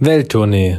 Welttournee, 0.00 0.78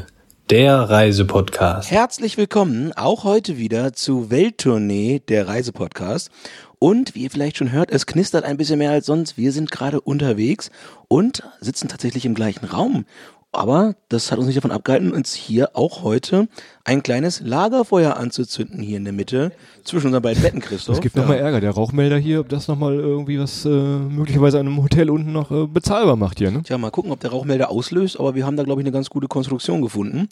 der 0.50 0.78
Reisepodcast. 0.78 1.92
Herzlich 1.92 2.38
willkommen 2.38 2.94
auch 2.94 3.26
heute 3.26 3.58
wieder 3.58 3.92
zu 3.92 4.32
Welttournee, 4.32 5.20
der 5.20 5.46
Reisepodcast. 5.46 6.32
Und 6.80 7.16
wie 7.16 7.24
ihr 7.24 7.29
vielleicht 7.29 7.58
schon 7.58 7.74
hört, 7.74 7.92
es 7.92 8.05
knistert 8.05 8.45
ein 8.45 8.55
bisschen 8.55 8.79
mehr 8.79 8.91
als 8.91 9.07
sonst. 9.07 9.35
Wir 9.35 9.51
sind 9.51 9.71
gerade 9.71 9.99
unterwegs 9.99 10.71
und 11.09 11.43
sitzen 11.59 11.89
tatsächlich 11.89 12.25
im 12.25 12.33
gleichen 12.33 12.63
Raum. 12.63 13.03
Aber 13.51 13.95
das 14.07 14.31
hat 14.31 14.37
uns 14.37 14.47
nicht 14.47 14.55
davon 14.55 14.71
abgehalten, 14.71 15.11
uns 15.11 15.33
hier 15.33 15.75
auch 15.75 16.01
heute 16.01 16.47
ein 16.89 17.03
kleines 17.03 17.39
Lagerfeuer 17.41 18.17
anzuzünden 18.17 18.81
hier 18.81 18.97
in 18.97 19.03
der 19.03 19.13
Mitte 19.13 19.51
zwischen 19.83 20.07
unseren 20.07 20.23
beiden 20.23 20.41
Betten, 20.41 20.59
Christoph. 20.59 20.95
Es 20.95 21.01
gibt 21.01 21.15
nochmal 21.15 21.38
Ärger. 21.38 21.61
Der 21.61 21.69
Rauchmelder 21.69 22.17
hier, 22.17 22.39
ob 22.39 22.49
das 22.49 22.67
nochmal 22.67 22.95
irgendwie 22.95 23.39
was 23.39 23.63
äh, 23.63 23.69
möglicherweise 23.69 24.59
an 24.59 24.65
einem 24.65 24.81
Hotel 24.81 25.11
unten 25.11 25.31
noch 25.31 25.52
äh, 25.52 25.67
bezahlbar 25.67 26.15
macht 26.15 26.39
hier, 26.39 26.49
ne? 26.49 26.63
Tja, 26.63 26.79
mal 26.79 26.89
gucken, 26.89 27.11
ob 27.11 27.20
der 27.20 27.29
Rauchmelder 27.29 27.70
auslöst, 27.70 28.20
aber 28.20 28.33
wir 28.33 28.43
haben 28.43 28.57
da, 28.57 28.63
glaube 28.63 28.81
ich, 28.81 28.88
eine 28.88 28.91
ganz 28.91 29.11
gute 29.11 29.27
Konstruktion 29.27 29.83
gefunden. 29.83 30.29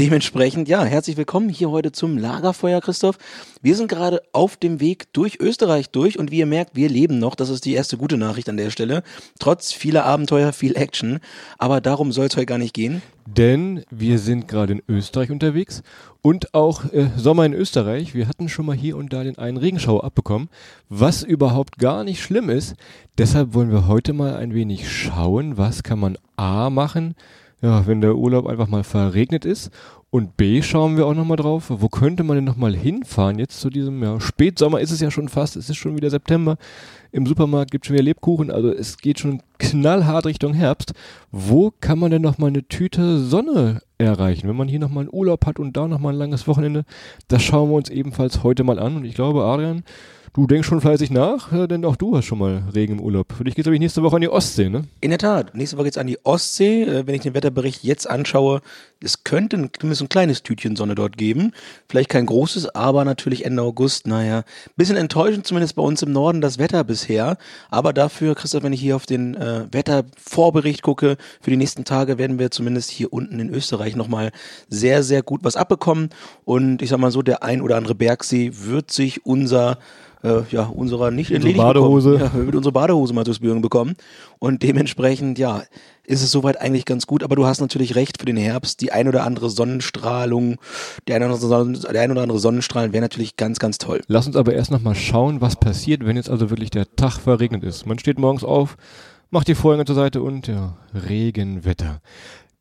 Dementsprechend, 0.00 0.68
ja, 0.68 0.82
herzlich 0.82 1.16
willkommen 1.16 1.48
hier 1.48 1.70
heute 1.70 1.92
zum 1.92 2.18
Lagerfeuer, 2.18 2.80
Christoph. 2.80 3.16
Wir 3.60 3.76
sind 3.76 3.86
gerade 3.86 4.22
auf 4.32 4.56
dem 4.56 4.80
Weg 4.80 5.12
durch 5.12 5.38
Österreich 5.38 5.90
durch 5.90 6.18
und 6.18 6.32
wie 6.32 6.38
ihr 6.38 6.46
merkt, 6.46 6.74
wir 6.74 6.88
leben 6.88 7.20
noch. 7.20 7.36
Das 7.36 7.48
ist 7.48 7.64
die 7.64 7.74
erste 7.74 7.96
gute 7.96 8.16
Nachricht 8.16 8.48
an 8.48 8.56
der 8.56 8.70
Stelle. 8.70 9.04
Trotz 9.38 9.72
vieler 9.72 10.04
Abenteuer, 10.04 10.52
viel 10.52 10.76
Action. 10.76 11.20
Aber 11.58 11.80
darum 11.80 12.10
soll 12.10 12.26
es 12.26 12.36
heute 12.36 12.46
gar 12.46 12.58
nicht 12.58 12.74
gehen. 12.74 13.02
Denn 13.26 13.84
wir 13.90 14.18
sind 14.18 14.48
gerade 14.48 14.74
in 14.74 14.82
Österreich 14.88 15.30
unterwegs 15.30 15.82
und 16.22 16.54
auch 16.54 16.92
äh, 16.92 17.10
Sommer 17.16 17.46
in 17.46 17.54
Österreich. 17.54 18.14
Wir 18.14 18.28
hatten 18.28 18.48
schon 18.48 18.66
mal 18.66 18.76
hier 18.76 18.96
und 18.96 19.12
da 19.12 19.22
den 19.22 19.38
einen 19.38 19.56
Regenschauer 19.56 20.04
abbekommen, 20.04 20.48
was 20.88 21.22
überhaupt 21.22 21.78
gar 21.78 22.04
nicht 22.04 22.22
schlimm 22.22 22.50
ist. 22.50 22.74
Deshalb 23.18 23.54
wollen 23.54 23.70
wir 23.70 23.86
heute 23.86 24.12
mal 24.12 24.36
ein 24.36 24.54
wenig 24.54 24.90
schauen, 24.90 25.56
was 25.56 25.82
kann 25.82 26.00
man 26.00 26.18
A 26.36 26.70
machen, 26.70 27.14
ja, 27.62 27.86
wenn 27.86 28.00
der 28.00 28.16
Urlaub 28.16 28.46
einfach 28.46 28.68
mal 28.68 28.84
verregnet 28.84 29.44
ist. 29.44 29.70
Und 30.10 30.36
B 30.36 30.60
schauen 30.60 30.98
wir 30.98 31.06
auch 31.06 31.14
nochmal 31.14 31.38
drauf, 31.38 31.66
wo 31.68 31.88
könnte 31.88 32.22
man 32.22 32.36
denn 32.36 32.44
nochmal 32.44 32.76
hinfahren 32.76 33.38
jetzt 33.38 33.60
zu 33.60 33.70
diesem, 33.70 34.02
ja, 34.02 34.20
Spätsommer 34.20 34.80
ist 34.80 34.90
es 34.90 35.00
ja 35.00 35.10
schon 35.10 35.28
fast, 35.28 35.56
es 35.56 35.70
ist 35.70 35.76
schon 35.76 35.96
wieder 35.96 36.10
September. 36.10 36.58
Im 37.12 37.24
Supermarkt 37.24 37.70
gibt 37.70 37.84
es 37.84 37.86
schon 37.86 37.94
wieder 37.94 38.04
Lebkuchen, 38.04 38.50
also 38.50 38.70
es 38.70 38.98
geht 38.98 39.20
schon 39.20 39.42
knallhart 39.58 40.26
Richtung 40.26 40.52
Herbst. 40.52 40.92
Wo 41.30 41.72
kann 41.80 41.98
man 41.98 42.10
denn 42.10 42.20
nochmal 42.20 42.48
eine 42.48 42.68
Tüte 42.68 43.20
Sonne 43.20 43.80
erreichen, 44.06 44.48
wenn 44.48 44.56
man 44.56 44.68
hier 44.68 44.78
nochmal 44.78 45.02
einen 45.02 45.12
Urlaub 45.12 45.46
hat 45.46 45.58
und 45.58 45.76
da 45.76 45.88
nochmal 45.88 46.12
ein 46.12 46.18
langes 46.18 46.46
Wochenende? 46.46 46.84
Das 47.28 47.42
schauen 47.42 47.70
wir 47.70 47.76
uns 47.76 47.90
ebenfalls 47.90 48.42
heute 48.42 48.64
mal 48.64 48.78
an. 48.78 48.96
Und 48.96 49.04
ich 49.04 49.14
glaube, 49.14 49.44
Adrian, 49.44 49.84
Du 50.34 50.46
denkst 50.46 50.66
schon 50.66 50.80
fleißig 50.80 51.10
nach, 51.10 51.52
ja, 51.52 51.66
denn 51.66 51.84
auch 51.84 51.94
du 51.94 52.16
hast 52.16 52.24
schon 52.24 52.38
mal 52.38 52.62
Regen 52.74 52.94
im 52.94 53.00
Urlaub. 53.00 53.34
Für 53.34 53.44
dich 53.44 53.54
geht 53.54 53.64
es, 53.64 53.64
glaube 53.64 53.74
ich, 53.74 53.80
nächste 53.80 54.02
Woche 54.02 54.16
an 54.16 54.22
die 54.22 54.30
Ostsee, 54.30 54.70
ne? 54.70 54.84
In 55.02 55.10
der 55.10 55.18
Tat. 55.18 55.54
Nächste 55.54 55.76
Woche 55.76 55.84
geht's 55.84 55.98
an 55.98 56.06
die 56.06 56.24
Ostsee. 56.24 56.84
Äh, 56.84 57.06
wenn 57.06 57.14
ich 57.14 57.20
den 57.20 57.34
Wetterbericht 57.34 57.84
jetzt 57.84 58.08
anschaue, 58.08 58.62
es 59.02 59.24
könnte 59.24 59.58
ein, 59.58 59.70
zumindest 59.78 60.00
ein 60.00 60.08
kleines 60.08 60.42
Tütchen 60.42 60.74
Sonne 60.74 60.94
dort 60.94 61.18
geben. 61.18 61.52
Vielleicht 61.86 62.08
kein 62.08 62.24
großes, 62.24 62.74
aber 62.74 63.04
natürlich 63.04 63.44
Ende 63.44 63.60
August. 63.60 64.06
Naja, 64.06 64.44
bisschen 64.74 64.96
enttäuschend 64.96 65.46
zumindest 65.46 65.76
bei 65.76 65.82
uns 65.82 66.00
im 66.00 66.12
Norden 66.12 66.40
das 66.40 66.58
Wetter 66.58 66.82
bisher. 66.82 67.36
Aber 67.68 67.92
dafür, 67.92 68.34
Christoph, 68.34 68.62
wenn 68.62 68.72
ich 68.72 68.80
hier 68.80 68.96
auf 68.96 69.04
den 69.04 69.34
äh, 69.34 69.66
Wettervorbericht 69.70 70.80
gucke, 70.80 71.18
für 71.42 71.50
die 71.50 71.58
nächsten 71.58 71.84
Tage 71.84 72.16
werden 72.16 72.38
wir 72.38 72.50
zumindest 72.50 72.90
hier 72.90 73.12
unten 73.12 73.38
in 73.38 73.50
Österreich 73.50 73.91
nochmal 73.96 74.30
sehr, 74.68 75.02
sehr 75.02 75.22
gut 75.22 75.44
was 75.44 75.56
abbekommen. 75.56 76.10
Und 76.44 76.82
ich 76.82 76.90
sag 76.90 76.98
mal 76.98 77.10
so, 77.10 77.22
der 77.22 77.42
ein 77.42 77.62
oder 77.62 77.76
andere 77.76 77.94
Bergsee 77.94 78.52
wird 78.52 78.90
sich 78.90 79.24
unser 79.24 79.78
äh, 80.22 80.42
ja, 80.50 80.64
unserer 80.64 81.10
nicht 81.10 81.32
unsere 81.32 81.54
Badehose. 81.54 82.16
Ja, 82.16 82.34
wir 82.34 82.46
wird 82.46 82.54
unsere 82.54 82.72
Badehose 82.72 83.12
mal 83.12 83.24
zu 83.24 83.34
spüren 83.34 83.60
bekommen. 83.60 83.94
Und 84.38 84.62
dementsprechend, 84.62 85.38
ja, 85.38 85.62
ist 86.04 86.22
es 86.22 86.30
soweit 86.30 86.60
eigentlich 86.60 86.84
ganz 86.84 87.06
gut. 87.06 87.22
Aber 87.22 87.36
du 87.36 87.46
hast 87.46 87.60
natürlich 87.60 87.94
recht 87.94 88.18
für 88.18 88.26
den 88.26 88.36
Herbst. 88.36 88.80
Die 88.80 88.92
ein 88.92 89.08
oder 89.08 89.24
andere 89.24 89.50
Sonnenstrahlung, 89.50 90.56
der 91.06 91.16
ein 91.16 91.22
oder 91.22 91.58
andere, 91.58 91.92
der 91.92 92.02
ein 92.02 92.10
oder 92.10 92.22
andere 92.22 92.38
Sonnenstrahlen 92.38 92.92
wäre 92.92 93.02
natürlich 93.02 93.36
ganz, 93.36 93.58
ganz 93.58 93.78
toll. 93.78 94.00
Lass 94.06 94.26
uns 94.26 94.36
aber 94.36 94.54
erst 94.54 94.70
nochmal 94.70 94.94
schauen, 94.94 95.40
was 95.40 95.56
passiert, 95.56 96.04
wenn 96.04 96.16
jetzt 96.16 96.30
also 96.30 96.50
wirklich 96.50 96.70
der 96.70 96.94
Tag 96.96 97.18
verregnet 97.18 97.64
ist. 97.64 97.86
Man 97.86 97.98
steht 97.98 98.18
morgens 98.18 98.44
auf, 98.44 98.76
macht 99.30 99.48
die 99.48 99.54
Vorhänge 99.54 99.84
zur 99.84 99.96
Seite 99.96 100.22
und 100.22 100.46
ja, 100.46 100.76
Regenwetter. 101.08 102.00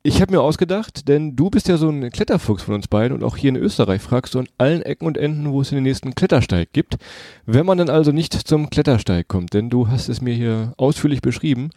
Ich 0.04 0.20
habe 0.20 0.32
mir 0.32 0.42
ausgedacht, 0.42 1.08
denn 1.08 1.36
du 1.36 1.52
bist 1.52 1.68
ja 1.68 1.78
so 1.78 1.88
ein 1.88 2.10
Kletterfuchs 2.10 2.64
von 2.64 2.74
uns 2.74 2.88
beiden 2.88 3.16
und 3.16 3.24
auch 3.24 3.38
hier 3.38 3.50
in 3.50 3.56
Österreich 3.56 4.02
fragst 4.02 4.34
du 4.34 4.40
an 4.40 4.48
allen 4.58 4.82
Ecken 4.82 5.06
und 5.06 5.16
Enden, 5.16 5.52
wo 5.52 5.62
es 5.62 5.70
den 5.70 5.84
nächsten 5.84 6.16
Klettersteig 6.16 6.74
gibt. 6.74 6.98
Wenn 7.46 7.68
man 7.68 7.78
dann 7.78 7.90
also 7.92 8.12
nicht 8.12 8.34
zum 8.34 8.72
Klettersteig 8.72 9.28
kommt, 9.28 9.54
denn 9.54 9.70
du 9.70 9.90
hast 9.90 10.10
es 10.10 10.20
mir 10.20 10.34
hier 10.34 10.74
ausführlich 10.78 11.22
beschrieben, 11.22 11.70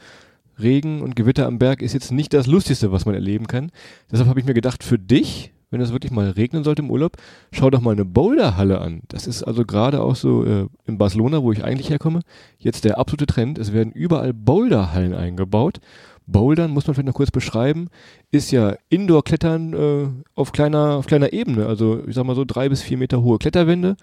Regen 0.58 1.02
und 1.02 1.16
Gewitter 1.16 1.46
am 1.46 1.58
Berg 1.58 1.82
ist 1.82 1.92
jetzt 1.92 2.12
nicht 2.12 2.32
das 2.32 2.46
Lustigste, 2.46 2.92
was 2.92 3.04
man 3.04 3.14
erleben 3.14 3.46
kann. 3.46 3.70
Deshalb 4.10 4.30
habe 4.30 4.40
ich 4.40 4.46
mir 4.46 4.54
gedacht, 4.54 4.84
für 4.84 4.98
dich, 4.98 5.52
wenn 5.70 5.82
es 5.82 5.92
wirklich 5.92 6.12
mal 6.12 6.30
regnen 6.30 6.64
sollte 6.64 6.80
im 6.80 6.90
Urlaub, 6.90 7.18
schau 7.52 7.68
doch 7.68 7.82
mal 7.82 7.90
eine 7.90 8.06
Boulderhalle 8.06 8.80
an. 8.80 9.02
Das 9.08 9.26
ist 9.26 9.42
also 9.42 9.66
gerade 9.66 10.00
auch 10.00 10.16
so 10.16 10.46
äh, 10.46 10.66
in 10.86 10.96
Barcelona, 10.96 11.42
wo 11.42 11.52
ich 11.52 11.62
eigentlich 11.62 11.90
herkomme, 11.90 12.20
jetzt 12.56 12.84
der 12.84 12.96
absolute 12.96 13.26
Trend. 13.26 13.58
Es 13.58 13.74
werden 13.74 13.92
überall 13.92 14.32
Boulderhallen 14.32 15.12
eingebaut 15.12 15.80
Bouldern, 16.26 16.70
muss 16.70 16.86
man 16.86 16.94
vielleicht 16.94 17.06
noch 17.06 17.14
kurz 17.14 17.30
beschreiben, 17.30 17.88
ist 18.30 18.50
ja 18.50 18.76
Indoor-Klettern 18.88 19.72
äh, 19.74 20.06
auf, 20.34 20.52
kleiner, 20.52 20.94
auf 20.94 21.06
kleiner 21.06 21.32
Ebene. 21.32 21.66
Also 21.66 22.02
ich 22.06 22.14
sag 22.14 22.24
mal 22.24 22.36
so 22.36 22.44
drei 22.44 22.68
bis 22.68 22.82
vier 22.82 22.96
Meter 22.96 23.22
hohe 23.22 23.38
Kletterwände 23.38 23.96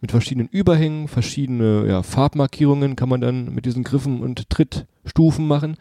mit 0.00 0.10
verschiedenen 0.10 0.48
Überhängen, 0.48 1.08
verschiedene 1.08 1.86
ja, 1.86 2.02
Farbmarkierungen 2.02 2.96
kann 2.96 3.08
man 3.08 3.20
dann 3.20 3.54
mit 3.54 3.66
diesen 3.66 3.84
Griffen 3.84 4.20
und 4.20 4.48
Trittstufen 4.50 5.46
machen. 5.46 5.76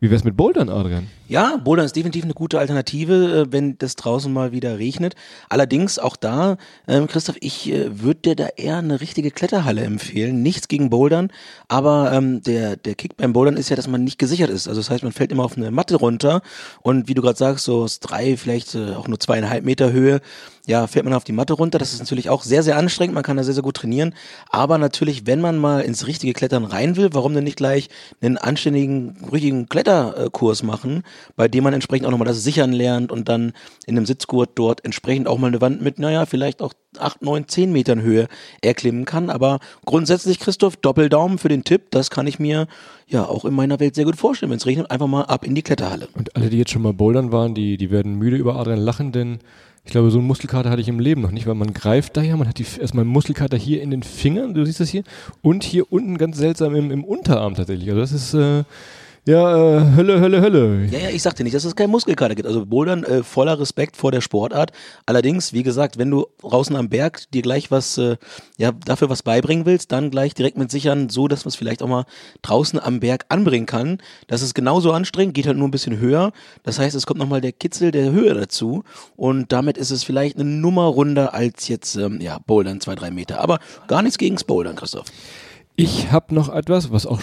Wie 0.00 0.10
wär's 0.10 0.24
mit 0.24 0.36
Bouldern, 0.36 0.68
Adrian? 0.68 1.06
Ja, 1.32 1.56
Bouldern 1.56 1.86
ist 1.86 1.96
definitiv 1.96 2.24
eine 2.24 2.34
gute 2.34 2.58
Alternative, 2.58 3.46
äh, 3.46 3.52
wenn 3.52 3.78
das 3.78 3.96
draußen 3.96 4.30
mal 4.30 4.52
wieder 4.52 4.78
regnet. 4.78 5.14
Allerdings 5.48 5.98
auch 5.98 6.14
da, 6.14 6.58
ähm, 6.86 7.06
Christoph, 7.06 7.36
ich 7.40 7.72
äh, 7.72 8.02
würde 8.02 8.20
dir 8.20 8.36
da 8.36 8.48
eher 8.48 8.76
eine 8.76 9.00
richtige 9.00 9.30
Kletterhalle 9.30 9.82
empfehlen. 9.82 10.42
Nichts 10.42 10.68
gegen 10.68 10.90
Bouldern, 10.90 11.32
aber 11.68 12.12
ähm, 12.12 12.42
der, 12.42 12.76
der 12.76 12.96
Kick 12.96 13.16
beim 13.16 13.32
Bouldern 13.32 13.56
ist 13.56 13.70
ja, 13.70 13.76
dass 13.76 13.88
man 13.88 14.04
nicht 14.04 14.18
gesichert 14.18 14.50
ist. 14.50 14.68
Also 14.68 14.82
das 14.82 14.90
heißt, 14.90 15.04
man 15.04 15.12
fällt 15.12 15.32
immer 15.32 15.46
auf 15.46 15.56
eine 15.56 15.70
Matte 15.70 15.96
runter 15.96 16.42
und 16.82 17.08
wie 17.08 17.14
du 17.14 17.22
gerade 17.22 17.38
sagst, 17.38 17.64
so 17.64 17.84
aus 17.84 18.00
drei, 18.00 18.36
vielleicht 18.36 18.74
äh, 18.74 18.90
auch 18.90 19.08
nur 19.08 19.18
zweieinhalb 19.18 19.64
Meter 19.64 19.90
Höhe, 19.90 20.20
ja, 20.66 20.86
fährt 20.86 21.04
man 21.04 21.14
auf 21.14 21.24
die 21.24 21.32
Matte 21.32 21.54
runter. 21.54 21.78
Das 21.78 21.92
ist 21.92 21.98
natürlich 21.98 22.30
auch 22.30 22.44
sehr, 22.44 22.62
sehr 22.62 22.76
anstrengend. 22.76 23.14
Man 23.14 23.24
kann 23.24 23.36
da 23.36 23.42
sehr, 23.42 23.54
sehr 23.54 23.64
gut 23.64 23.76
trainieren. 23.78 24.14
Aber 24.48 24.78
natürlich, 24.78 25.26
wenn 25.26 25.40
man 25.40 25.58
mal 25.58 25.80
ins 25.80 26.06
richtige 26.06 26.34
Klettern 26.34 26.64
rein 26.64 26.96
will, 26.96 27.08
warum 27.12 27.34
denn 27.34 27.44
nicht 27.44 27.56
gleich 27.56 27.88
einen 28.20 28.38
anständigen, 28.38 29.16
richtigen 29.32 29.68
Kletterkurs 29.68 30.62
machen, 30.62 31.02
bei 31.36 31.48
dem 31.48 31.64
man 31.64 31.74
entsprechend 31.74 32.06
auch 32.06 32.10
nochmal 32.10 32.28
das 32.28 32.42
Sichern 32.42 32.72
lernt 32.72 33.12
und 33.12 33.28
dann 33.28 33.52
in 33.86 33.96
einem 33.96 34.06
Sitzgurt 34.06 34.50
dort 34.54 34.84
entsprechend 34.84 35.28
auch 35.28 35.38
mal 35.38 35.48
eine 35.48 35.60
Wand 35.60 35.82
mit, 35.82 35.98
naja, 35.98 36.26
vielleicht 36.26 36.62
auch 36.62 36.72
acht, 36.98 37.22
neun, 37.22 37.48
zehn 37.48 37.72
Metern 37.72 38.02
Höhe 38.02 38.28
erklimmen 38.60 39.04
kann. 39.04 39.30
Aber 39.30 39.60
grundsätzlich, 39.84 40.38
Christoph, 40.38 40.76
Doppeldaumen 40.76 41.38
für 41.38 41.48
den 41.48 41.64
Tipp. 41.64 41.90
Das 41.90 42.10
kann 42.10 42.26
ich 42.26 42.38
mir 42.38 42.66
ja 43.06 43.24
auch 43.24 43.44
in 43.44 43.54
meiner 43.54 43.80
Welt 43.80 43.94
sehr 43.94 44.04
gut 44.04 44.16
vorstellen. 44.16 44.50
Wenn 44.50 44.58
es 44.58 44.66
regnet, 44.66 44.90
einfach 44.90 45.06
mal 45.06 45.22
ab 45.22 45.44
in 45.44 45.54
die 45.54 45.62
Kletterhalle. 45.62 46.08
Und 46.14 46.36
alle, 46.36 46.50
die 46.50 46.58
jetzt 46.58 46.70
schon 46.70 46.82
mal 46.82 46.92
bouldern 46.92 47.32
waren, 47.32 47.54
die, 47.54 47.76
die 47.76 47.90
werden 47.90 48.16
müde 48.16 48.36
über 48.36 48.56
Adrian 48.56 48.78
lachen, 48.78 49.12
denn 49.12 49.38
ich 49.84 49.90
glaube, 49.90 50.10
so 50.10 50.18
einen 50.18 50.28
Muskelkater 50.28 50.70
hatte 50.70 50.80
ich 50.80 50.88
im 50.88 51.00
Leben 51.00 51.22
noch 51.22 51.32
nicht, 51.32 51.46
weil 51.46 51.56
man 51.56 51.74
greift 51.74 52.16
da 52.16 52.22
ja, 52.22 52.36
man 52.36 52.46
hat 52.46 52.58
die, 52.58 52.66
erstmal 52.80 53.02
einen 53.02 53.12
Muskelkater 53.12 53.56
hier 53.56 53.82
in 53.82 53.90
den 53.90 54.04
Fingern, 54.04 54.54
du 54.54 54.64
siehst 54.64 54.78
das 54.78 54.88
hier, 54.88 55.02
und 55.42 55.64
hier 55.64 55.90
unten 55.92 56.18
ganz 56.18 56.38
seltsam 56.38 56.76
im, 56.76 56.92
im 56.92 57.02
Unterarm 57.04 57.54
tatsächlich. 57.56 57.88
Also 57.88 58.00
das 58.00 58.12
ist, 58.12 58.34
äh, 58.34 58.62
ja, 59.24 59.76
äh, 59.76 59.96
Hölle, 59.96 60.20
Hölle, 60.20 60.40
Hölle. 60.40 60.88
Ja, 60.90 60.98
ja, 60.98 61.10
ich 61.10 61.22
sagte 61.22 61.44
nicht, 61.44 61.54
dass 61.54 61.64
es 61.64 61.76
kein 61.76 61.90
Muskelkater 61.90 62.34
gibt. 62.34 62.48
Also 62.48 62.66
Bouldern 62.66 63.04
äh, 63.04 63.22
voller 63.22 63.60
Respekt 63.60 63.96
vor 63.96 64.10
der 64.10 64.20
Sportart. 64.20 64.72
Allerdings, 65.06 65.52
wie 65.52 65.62
gesagt, 65.62 65.96
wenn 65.96 66.10
du 66.10 66.26
draußen 66.40 66.74
am 66.74 66.88
Berg 66.88 67.30
dir 67.30 67.42
gleich 67.42 67.70
was, 67.70 67.98
äh, 67.98 68.16
ja, 68.58 68.72
dafür 68.72 69.10
was 69.10 69.22
beibringen 69.22 69.64
willst, 69.64 69.92
dann 69.92 70.10
gleich 70.10 70.34
direkt 70.34 70.58
mit 70.58 70.72
sichern, 70.72 71.08
so 71.08 71.28
dass 71.28 71.44
man 71.44 71.50
es 71.50 71.56
vielleicht 71.56 71.84
auch 71.84 71.88
mal 71.88 72.04
draußen 72.42 72.80
am 72.80 72.98
Berg 72.98 73.26
anbringen 73.28 73.66
kann. 73.66 73.98
Das 74.26 74.42
ist 74.42 74.54
genauso 74.54 74.90
anstrengend, 74.90 75.34
geht 75.34 75.46
halt 75.46 75.56
nur 75.56 75.68
ein 75.68 75.72
bisschen 75.72 76.00
höher. 76.00 76.32
Das 76.64 76.80
heißt, 76.80 76.96
es 76.96 77.06
kommt 77.06 77.20
nochmal 77.20 77.40
der 77.40 77.52
Kitzel 77.52 77.92
der 77.92 78.10
Höhe 78.10 78.34
dazu. 78.34 78.82
Und 79.14 79.52
damit 79.52 79.78
ist 79.78 79.92
es 79.92 80.02
vielleicht 80.02 80.34
eine 80.34 80.48
Nummer 80.48 80.86
runder 80.86 81.32
als 81.32 81.68
jetzt, 81.68 81.94
ähm, 81.94 82.20
ja, 82.20 82.38
Bouldern 82.44 82.80
zwei, 82.80 82.96
drei 82.96 83.12
Meter. 83.12 83.40
Aber 83.40 83.60
gar 83.86 84.02
nichts 84.02 84.18
gegens 84.18 84.42
Bouldern, 84.42 84.74
Christoph. 84.74 85.06
Ich 85.74 86.12
habe 86.12 86.34
noch 86.34 86.54
etwas, 86.54 86.92
was 86.92 87.06
auch 87.06 87.22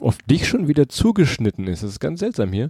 auf 0.00 0.18
dich 0.18 0.46
schon 0.46 0.68
wieder 0.68 0.88
zugeschnitten 0.88 1.66
ist. 1.66 1.82
Das 1.82 1.90
ist 1.90 2.00
ganz 2.00 2.20
seltsam 2.20 2.52
hier. 2.52 2.68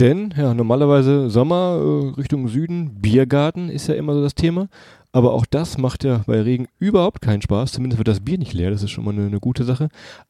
Denn, 0.00 0.32
ja, 0.36 0.54
normalerweise 0.54 1.28
Sommer 1.28 1.78
äh, 1.78 2.18
Richtung 2.18 2.48
Süden, 2.48 3.00
Biergarten 3.00 3.68
ist 3.68 3.88
ja 3.88 3.94
immer 3.94 4.14
so 4.14 4.22
das 4.22 4.34
Thema. 4.34 4.68
Aber 5.12 5.34
auch 5.34 5.44
das 5.44 5.76
macht 5.76 6.04
ja 6.04 6.22
bei 6.26 6.40
Regen 6.40 6.66
überhaupt 6.78 7.20
keinen 7.20 7.42
Spaß. 7.42 7.72
Zumindest 7.72 7.98
wird 7.98 8.08
das 8.08 8.20
Bier 8.20 8.38
nicht 8.38 8.54
leer. 8.54 8.70
Das 8.70 8.82
ist 8.82 8.90
schon 8.90 9.04
mal 9.04 9.12
eine, 9.12 9.26
eine 9.26 9.40
gute 9.40 9.64
Sache. 9.64 9.88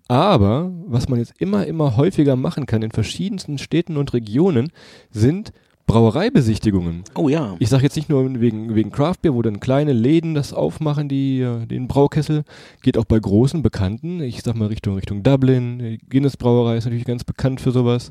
Aber 0.08 0.72
was 0.86 1.08
man 1.08 1.20
jetzt 1.20 1.34
immer, 1.38 1.66
immer 1.66 1.96
häufiger 1.96 2.34
machen 2.34 2.66
kann 2.66 2.82
in 2.82 2.90
verschiedensten 2.90 3.58
Städten 3.58 3.96
und 3.96 4.14
Regionen, 4.14 4.72
sind 5.10 5.52
Brauereibesichtigungen. 5.90 7.02
Oh 7.16 7.28
ja. 7.28 7.56
Ich 7.58 7.68
sage 7.68 7.82
jetzt 7.82 7.96
nicht 7.96 8.08
nur 8.08 8.40
wegen, 8.40 8.74
wegen 8.74 8.90
Craftbeer, 8.90 9.34
wo 9.34 9.42
dann 9.42 9.58
kleine 9.58 9.92
Läden 9.92 10.34
das 10.34 10.52
aufmachen, 10.52 11.08
die 11.08 11.46
den 11.68 11.88
Braukessel, 11.88 12.44
geht 12.82 12.96
auch 12.96 13.04
bei 13.04 13.18
großen 13.18 13.62
Bekannten. 13.62 14.20
Ich 14.20 14.42
sag 14.42 14.54
mal 14.54 14.66
Richtung 14.66 14.94
Richtung 14.94 15.22
Dublin. 15.22 15.98
Guinness 16.08 16.36
Brauerei 16.36 16.76
ist 16.76 16.84
natürlich 16.84 17.04
ganz 17.04 17.24
bekannt 17.24 17.60
für 17.60 17.72
sowas. 17.72 18.10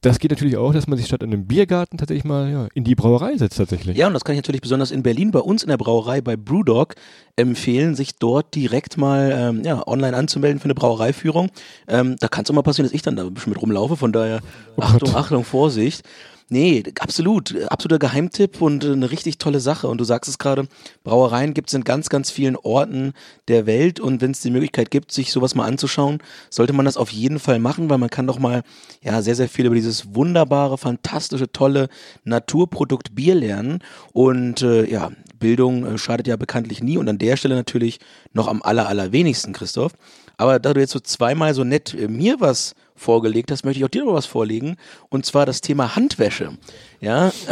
das 0.00 0.20
geht 0.20 0.30
natürlich 0.30 0.56
auch, 0.56 0.72
dass 0.72 0.86
man 0.86 0.96
sich 0.96 1.06
statt 1.06 1.22
in 1.24 1.32
einem 1.32 1.46
Biergarten 1.46 1.98
tatsächlich 1.98 2.24
mal 2.24 2.50
ja, 2.50 2.68
in 2.74 2.84
die 2.84 2.94
Brauerei 2.94 3.36
setzt 3.36 3.58
tatsächlich. 3.58 3.96
Ja, 3.96 4.06
und 4.06 4.14
das 4.14 4.22
kann 4.24 4.34
ich 4.34 4.38
natürlich 4.38 4.60
besonders 4.60 4.92
in 4.92 5.02
Berlin 5.02 5.32
bei 5.32 5.40
uns 5.40 5.64
in 5.64 5.70
der 5.70 5.76
Brauerei 5.76 6.20
bei 6.20 6.36
Brewdog 6.36 6.94
empfehlen, 7.34 7.96
sich 7.96 8.14
dort 8.16 8.54
direkt 8.54 8.96
mal 8.96 9.32
ähm, 9.36 9.62
ja, 9.64 9.84
online 9.88 10.16
anzumelden 10.16 10.60
für 10.60 10.66
eine 10.66 10.74
Brauereiführung. 10.74 11.50
Ähm, 11.88 12.14
da 12.20 12.28
kann 12.28 12.44
es 12.44 12.50
auch 12.50 12.54
mal 12.54 12.62
passieren, 12.62 12.86
dass 12.86 12.94
ich 12.94 13.02
dann 13.02 13.16
da 13.16 13.24
ein 13.26 13.34
bisschen 13.34 13.52
mit 13.52 13.60
rumlaufe, 13.60 13.96
von 13.96 14.12
daher 14.12 14.40
Oh 14.76 14.82
Achtung. 14.82 15.16
Achtung, 15.16 15.44
Vorsicht. 15.44 16.04
Nee, 16.50 16.82
absolut. 16.98 17.54
Absoluter 17.68 17.98
Geheimtipp 17.98 18.62
und 18.62 18.82
eine 18.82 19.10
richtig 19.10 19.36
tolle 19.36 19.60
Sache. 19.60 19.86
Und 19.86 19.98
du 19.98 20.04
sagst 20.04 20.30
es 20.30 20.38
gerade, 20.38 20.66
Brauereien 21.04 21.52
gibt 21.52 21.68
es 21.68 21.74
in 21.74 21.84
ganz, 21.84 22.08
ganz 22.08 22.30
vielen 22.30 22.56
Orten 22.56 23.12
der 23.48 23.66
Welt. 23.66 24.00
Und 24.00 24.22
wenn 24.22 24.30
es 24.30 24.40
die 24.40 24.50
Möglichkeit 24.50 24.90
gibt, 24.90 25.12
sich 25.12 25.30
sowas 25.30 25.54
mal 25.54 25.66
anzuschauen, 25.66 26.22
sollte 26.48 26.72
man 26.72 26.86
das 26.86 26.96
auf 26.96 27.10
jeden 27.10 27.38
Fall 27.38 27.58
machen, 27.58 27.90
weil 27.90 27.98
man 27.98 28.08
kann 28.08 28.26
doch 28.26 28.38
mal 28.38 28.62
ja 29.02 29.20
sehr, 29.20 29.34
sehr 29.34 29.50
viel 29.50 29.66
über 29.66 29.74
dieses 29.74 30.14
wunderbare, 30.14 30.78
fantastische, 30.78 31.52
tolle 31.52 31.88
Naturprodukt 32.24 33.14
Bier 33.14 33.34
lernen. 33.34 33.80
Und 34.14 34.62
äh, 34.62 34.90
ja, 34.90 35.10
Bildung 35.38 35.84
äh, 35.84 35.98
schadet 35.98 36.28
ja 36.28 36.36
bekanntlich 36.36 36.82
nie. 36.82 36.96
Und 36.96 37.10
an 37.10 37.18
der 37.18 37.36
Stelle 37.36 37.56
natürlich 37.56 38.00
noch 38.32 38.48
am 38.48 38.62
aller, 38.62 38.88
allerwenigsten, 38.88 39.52
Christoph. 39.52 39.92
Aber 40.38 40.58
da 40.60 40.72
du 40.72 40.80
jetzt 40.80 40.92
so 40.92 41.00
zweimal 41.00 41.52
so 41.52 41.64
nett 41.64 41.92
äh, 41.92 42.08
mir 42.08 42.40
was 42.40 42.74
vorgelegt 42.98 43.50
hast, 43.50 43.64
möchte 43.64 43.78
ich 43.78 43.84
auch 43.84 43.90
dir 43.90 44.04
noch 44.04 44.14
was 44.14 44.26
vorlegen. 44.26 44.76
Und 45.08 45.24
zwar 45.24 45.46
das 45.46 45.60
Thema 45.60 45.96
Handwäsche. 45.96 46.58
Ja. 47.00 47.32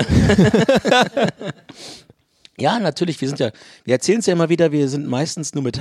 Ja, 2.58 2.79
natürlich, 2.79 3.20
wir 3.20 3.29
sind 3.29 3.38
ja, 3.38 3.50
wir 3.85 3.94
erzählen 3.94 4.20
es 4.20 4.26
ja 4.26 4.32
immer 4.32 4.49
wieder, 4.49 4.73
wir 4.73 4.88
sind 4.88 5.06
meistens 5.06 5.55
nur 5.55 5.62
mit, 5.62 5.79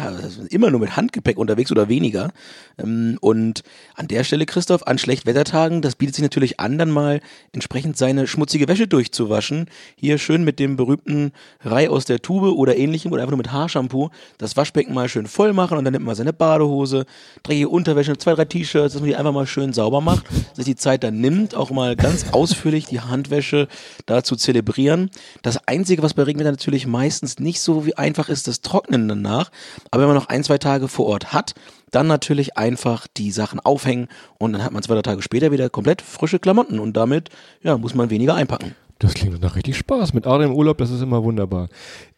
immer 0.50 0.72
nur 0.72 0.80
mit 0.82 0.98
Handgepäck 0.98 1.38
unterwegs 1.38 1.72
oder 1.72 1.88
weniger. 1.88 2.32
Ähm, 2.78 3.18
Und 3.22 3.64
an 3.96 4.08
der 4.08 4.24
Stelle, 4.24 4.46
Christoph, 4.46 4.84
an 4.84 4.98
Schlechtwettertagen, 4.98 5.82
das 5.82 5.96
bietet 5.96 6.16
sich 6.16 6.24
natürlich 6.24 6.60
an, 6.60 6.78
dann 6.78 6.92
mal 6.92 7.22
entsprechend 7.54 7.98
seine 7.98 8.28
schmutzige 8.28 8.68
Wäsche 8.68 8.88
durchzuwaschen. 8.88 9.70
Hier 9.96 10.18
schön 10.18 10.44
mit 10.44 10.60
dem 10.60 10.76
berühmten 10.76 11.32
Rei 11.62 11.90
aus 11.90 12.04
der 12.04 12.22
Tube 12.22 12.54
oder 12.58 12.76
ähnlichem 12.76 13.14
oder 13.14 13.22
einfach 13.22 13.32
nur 13.32 13.38
mit 13.38 13.54
Haarshampoo 13.54 14.10
das 14.38 14.58
Waschbecken 14.58 14.94
mal 14.94 15.08
schön 15.08 15.28
voll 15.28 15.54
machen 15.54 15.78
und 15.78 15.86
dann 15.86 15.94
nimmt 15.94 16.06
man 16.06 16.16
seine 16.16 16.34
Badehose, 16.34 17.06
dreckige 17.44 17.70
Unterwäsche, 17.70 18.18
zwei, 18.18 18.34
drei 18.34 18.46
T-Shirts, 18.46 18.94
dass 18.94 19.02
man 19.02 19.10
die 19.10 19.16
einfach 19.16 19.32
mal 19.32 19.48
schön 19.48 19.72
sauber 19.72 20.02
macht, 20.02 20.26
sich 20.54 20.66
die 20.66 20.76
Zeit 20.76 21.06
dann 21.06 21.22
nimmt, 21.22 21.56
auch 21.56 21.72
mal 21.72 21.96
ganz 21.96 22.34
ausführlich 22.34 22.86
die 22.86 23.00
Handwäsche 23.00 23.70
da 24.06 24.24
zu 24.24 24.36
zelebrieren. 24.36 25.10
Das 25.42 25.68
Einzige, 25.68 26.04
was 26.04 26.14
bei 26.14 26.24
Regenwetter 26.24 26.52
natürlich 26.52 26.65
meistens 26.88 27.40
nicht 27.40 27.60
so 27.62 27.86
wie 27.86 27.96
einfach 27.98 28.30
ist, 28.30 28.48
das 28.48 28.62
Trocknen 28.62 29.08
danach. 29.08 29.52
Aber 29.92 30.02
wenn 30.02 30.10
man 30.10 30.18
noch 30.18 30.30
ein, 30.30 30.44
zwei 30.44 30.58
Tage 30.58 30.88
vor 30.88 31.06
Ort 31.08 31.34
hat, 31.34 31.54
dann 31.92 32.08
natürlich 32.08 32.58
einfach 32.58 33.08
die 33.16 33.32
Sachen 33.32 33.60
aufhängen 33.60 34.08
und 34.38 34.54
dann 34.54 34.64
hat 34.64 34.74
man 34.74 34.84
zwei, 34.84 35.02
Tage 35.02 35.22
später 35.22 35.52
wieder 35.52 35.70
komplett 35.70 36.02
frische 36.02 36.40
Klamotten 36.40 36.80
und 36.80 36.98
damit 36.98 37.30
ja, 37.62 37.78
muss 37.78 37.96
man 37.96 38.10
weniger 38.10 38.36
einpacken. 38.36 38.76
Das 39.00 39.14
klingt 39.14 39.42
nach 39.42 39.56
richtig 39.56 39.78
Spaß. 39.78 40.14
Mit 40.14 40.26
Adrian 40.26 40.52
im 40.52 40.58
Urlaub, 40.58 40.78
das 40.78 40.90
ist 40.90 41.02
immer 41.02 41.24
wunderbar. 41.24 41.68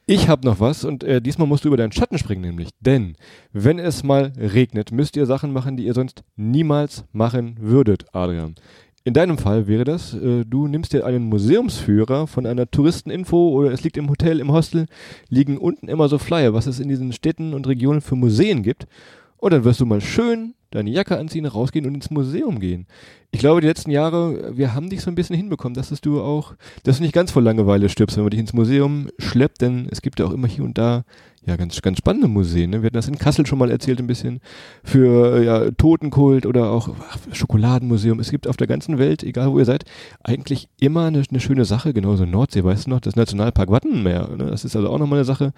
Ich 0.06 0.30
habe 0.30 0.46
noch 0.46 0.60
was 0.60 0.86
und 0.86 1.04
äh, 1.04 1.22
diesmal 1.22 1.48
musst 1.48 1.66
du 1.66 1.68
über 1.68 1.78
deinen 1.78 1.92
Schatten 1.92 2.18
springen, 2.18 2.42
nämlich. 2.42 2.70
Denn 2.80 3.16
wenn 3.52 3.78
es 3.78 4.04
mal 4.04 4.32
regnet, 4.38 4.92
müsst 4.92 5.18
ihr 5.18 5.26
Sachen 5.26 5.52
machen, 5.52 5.76
die 5.76 5.86
ihr 5.86 5.94
sonst 5.94 6.24
niemals 6.38 7.04
machen 7.12 7.58
würdet, 7.60 8.06
Adrian. 8.14 8.56
In 9.08 9.14
deinem 9.14 9.38
Fall 9.38 9.68
wäre 9.68 9.86
das, 9.86 10.14
äh, 10.16 10.44
du 10.44 10.68
nimmst 10.68 10.92
dir 10.92 11.06
einen 11.06 11.30
Museumsführer 11.30 12.28
von 12.28 12.46
einer 12.46 12.70
Touristeninfo 12.70 13.52
oder 13.52 13.72
es 13.72 13.82
liegt 13.82 13.96
im 13.96 14.10
Hotel, 14.10 14.42
im 14.42 14.52
Hostel, 14.52 14.88
liegen 15.30 15.58
unten 15.58 15.88
immer 15.88 16.10
so 16.10 16.18
Flyer, 16.18 16.54
was 16.54 16.68
es 16.68 16.82
in 16.82 16.90
diesen 16.90 17.14
Städten 17.14 17.54
und 17.54 17.68
Regionen 17.68 18.02
für 18.02 18.18
Museen 18.18 18.64
gibt. 18.64 18.86
Und 19.38 19.54
dann 19.54 19.64
wirst 19.64 19.80
du 19.80 19.86
mal 19.86 20.02
schön 20.02 20.56
deine 20.72 20.90
Jacke 20.90 21.18
anziehen, 21.18 21.46
rausgehen 21.46 21.86
und 21.86 21.96
ins 21.96 22.10
Museum 22.10 22.60
gehen. 22.60 22.88
Ich 23.32 23.40
glaube, 23.40 23.62
die 23.62 23.68
letzten 23.68 23.92
Jahre, 23.92 24.56
wir 24.56 24.74
haben 24.74 24.90
dich 24.90 25.02
so 25.02 25.12
ein 25.12 25.16
bisschen 25.16 25.36
hinbekommen, 25.36 25.76
dass 25.76 25.90
du 26.02 26.22
auch, 26.22 26.56
dass 26.84 26.98
du 26.98 27.04
nicht 27.04 27.14
ganz 27.14 27.32
vor 27.32 27.42
Langeweile 27.42 27.90
stirbst, 27.90 28.18
wenn 28.18 28.24
man 28.24 28.32
dich 28.32 28.40
ins 28.40 28.54
Museum 28.54 29.10
schleppt, 29.20 29.62
denn 29.62 29.88
es 29.92 30.02
gibt 30.02 30.20
ja 30.20 30.26
auch 30.26 30.32
immer 30.32 30.48
hier 30.48 30.64
und 30.64 30.78
da 30.78 31.04
ja 31.48 31.56
ganz, 31.56 31.82
ganz 31.82 31.98
spannende 31.98 32.28
Museen. 32.28 32.70
Ne? 32.70 32.82
Wir 32.82 32.88
hatten 32.88 32.96
das 32.96 33.08
in 33.08 33.18
Kassel 33.18 33.46
schon 33.46 33.58
mal 33.58 33.72
erzählt 33.72 34.00
ein 34.00 34.08
bisschen 34.08 34.42
für 34.84 35.42
ja, 35.44 35.72
Totenkult 35.72 36.46
oder 36.46 36.70
auch 36.72 36.90
ach, 37.10 37.18
Schokoladenmuseum. 37.32 38.20
Es 38.20 38.32
gibt 38.32 38.48
auf 38.48 38.58
der 38.58 38.68
ganzen 38.68 38.98
Welt, 38.98 39.24
egal 39.24 39.52
wo 39.52 39.60
ihr 39.60 39.66
seid, 39.66 39.86
eigentlich 40.24 40.68
immer 40.80 41.06
eine, 41.06 41.24
eine 41.30 41.40
schöne 41.40 41.66
Sache. 41.66 41.94
Genauso 41.94 42.26
Nordsee, 42.26 42.64
weißt 42.64 42.88
du 42.88 42.90
noch, 42.90 43.00
das 43.00 43.16
Nationalpark 43.16 43.72
Wattenmeer. 43.72 44.30
Ne? 44.36 44.48
Das 44.48 44.66
ist 44.66 44.76
also 44.76 44.90
auch 44.90 45.00
nochmal 45.00 45.20
eine 45.20 45.26
Sache. 45.26 45.54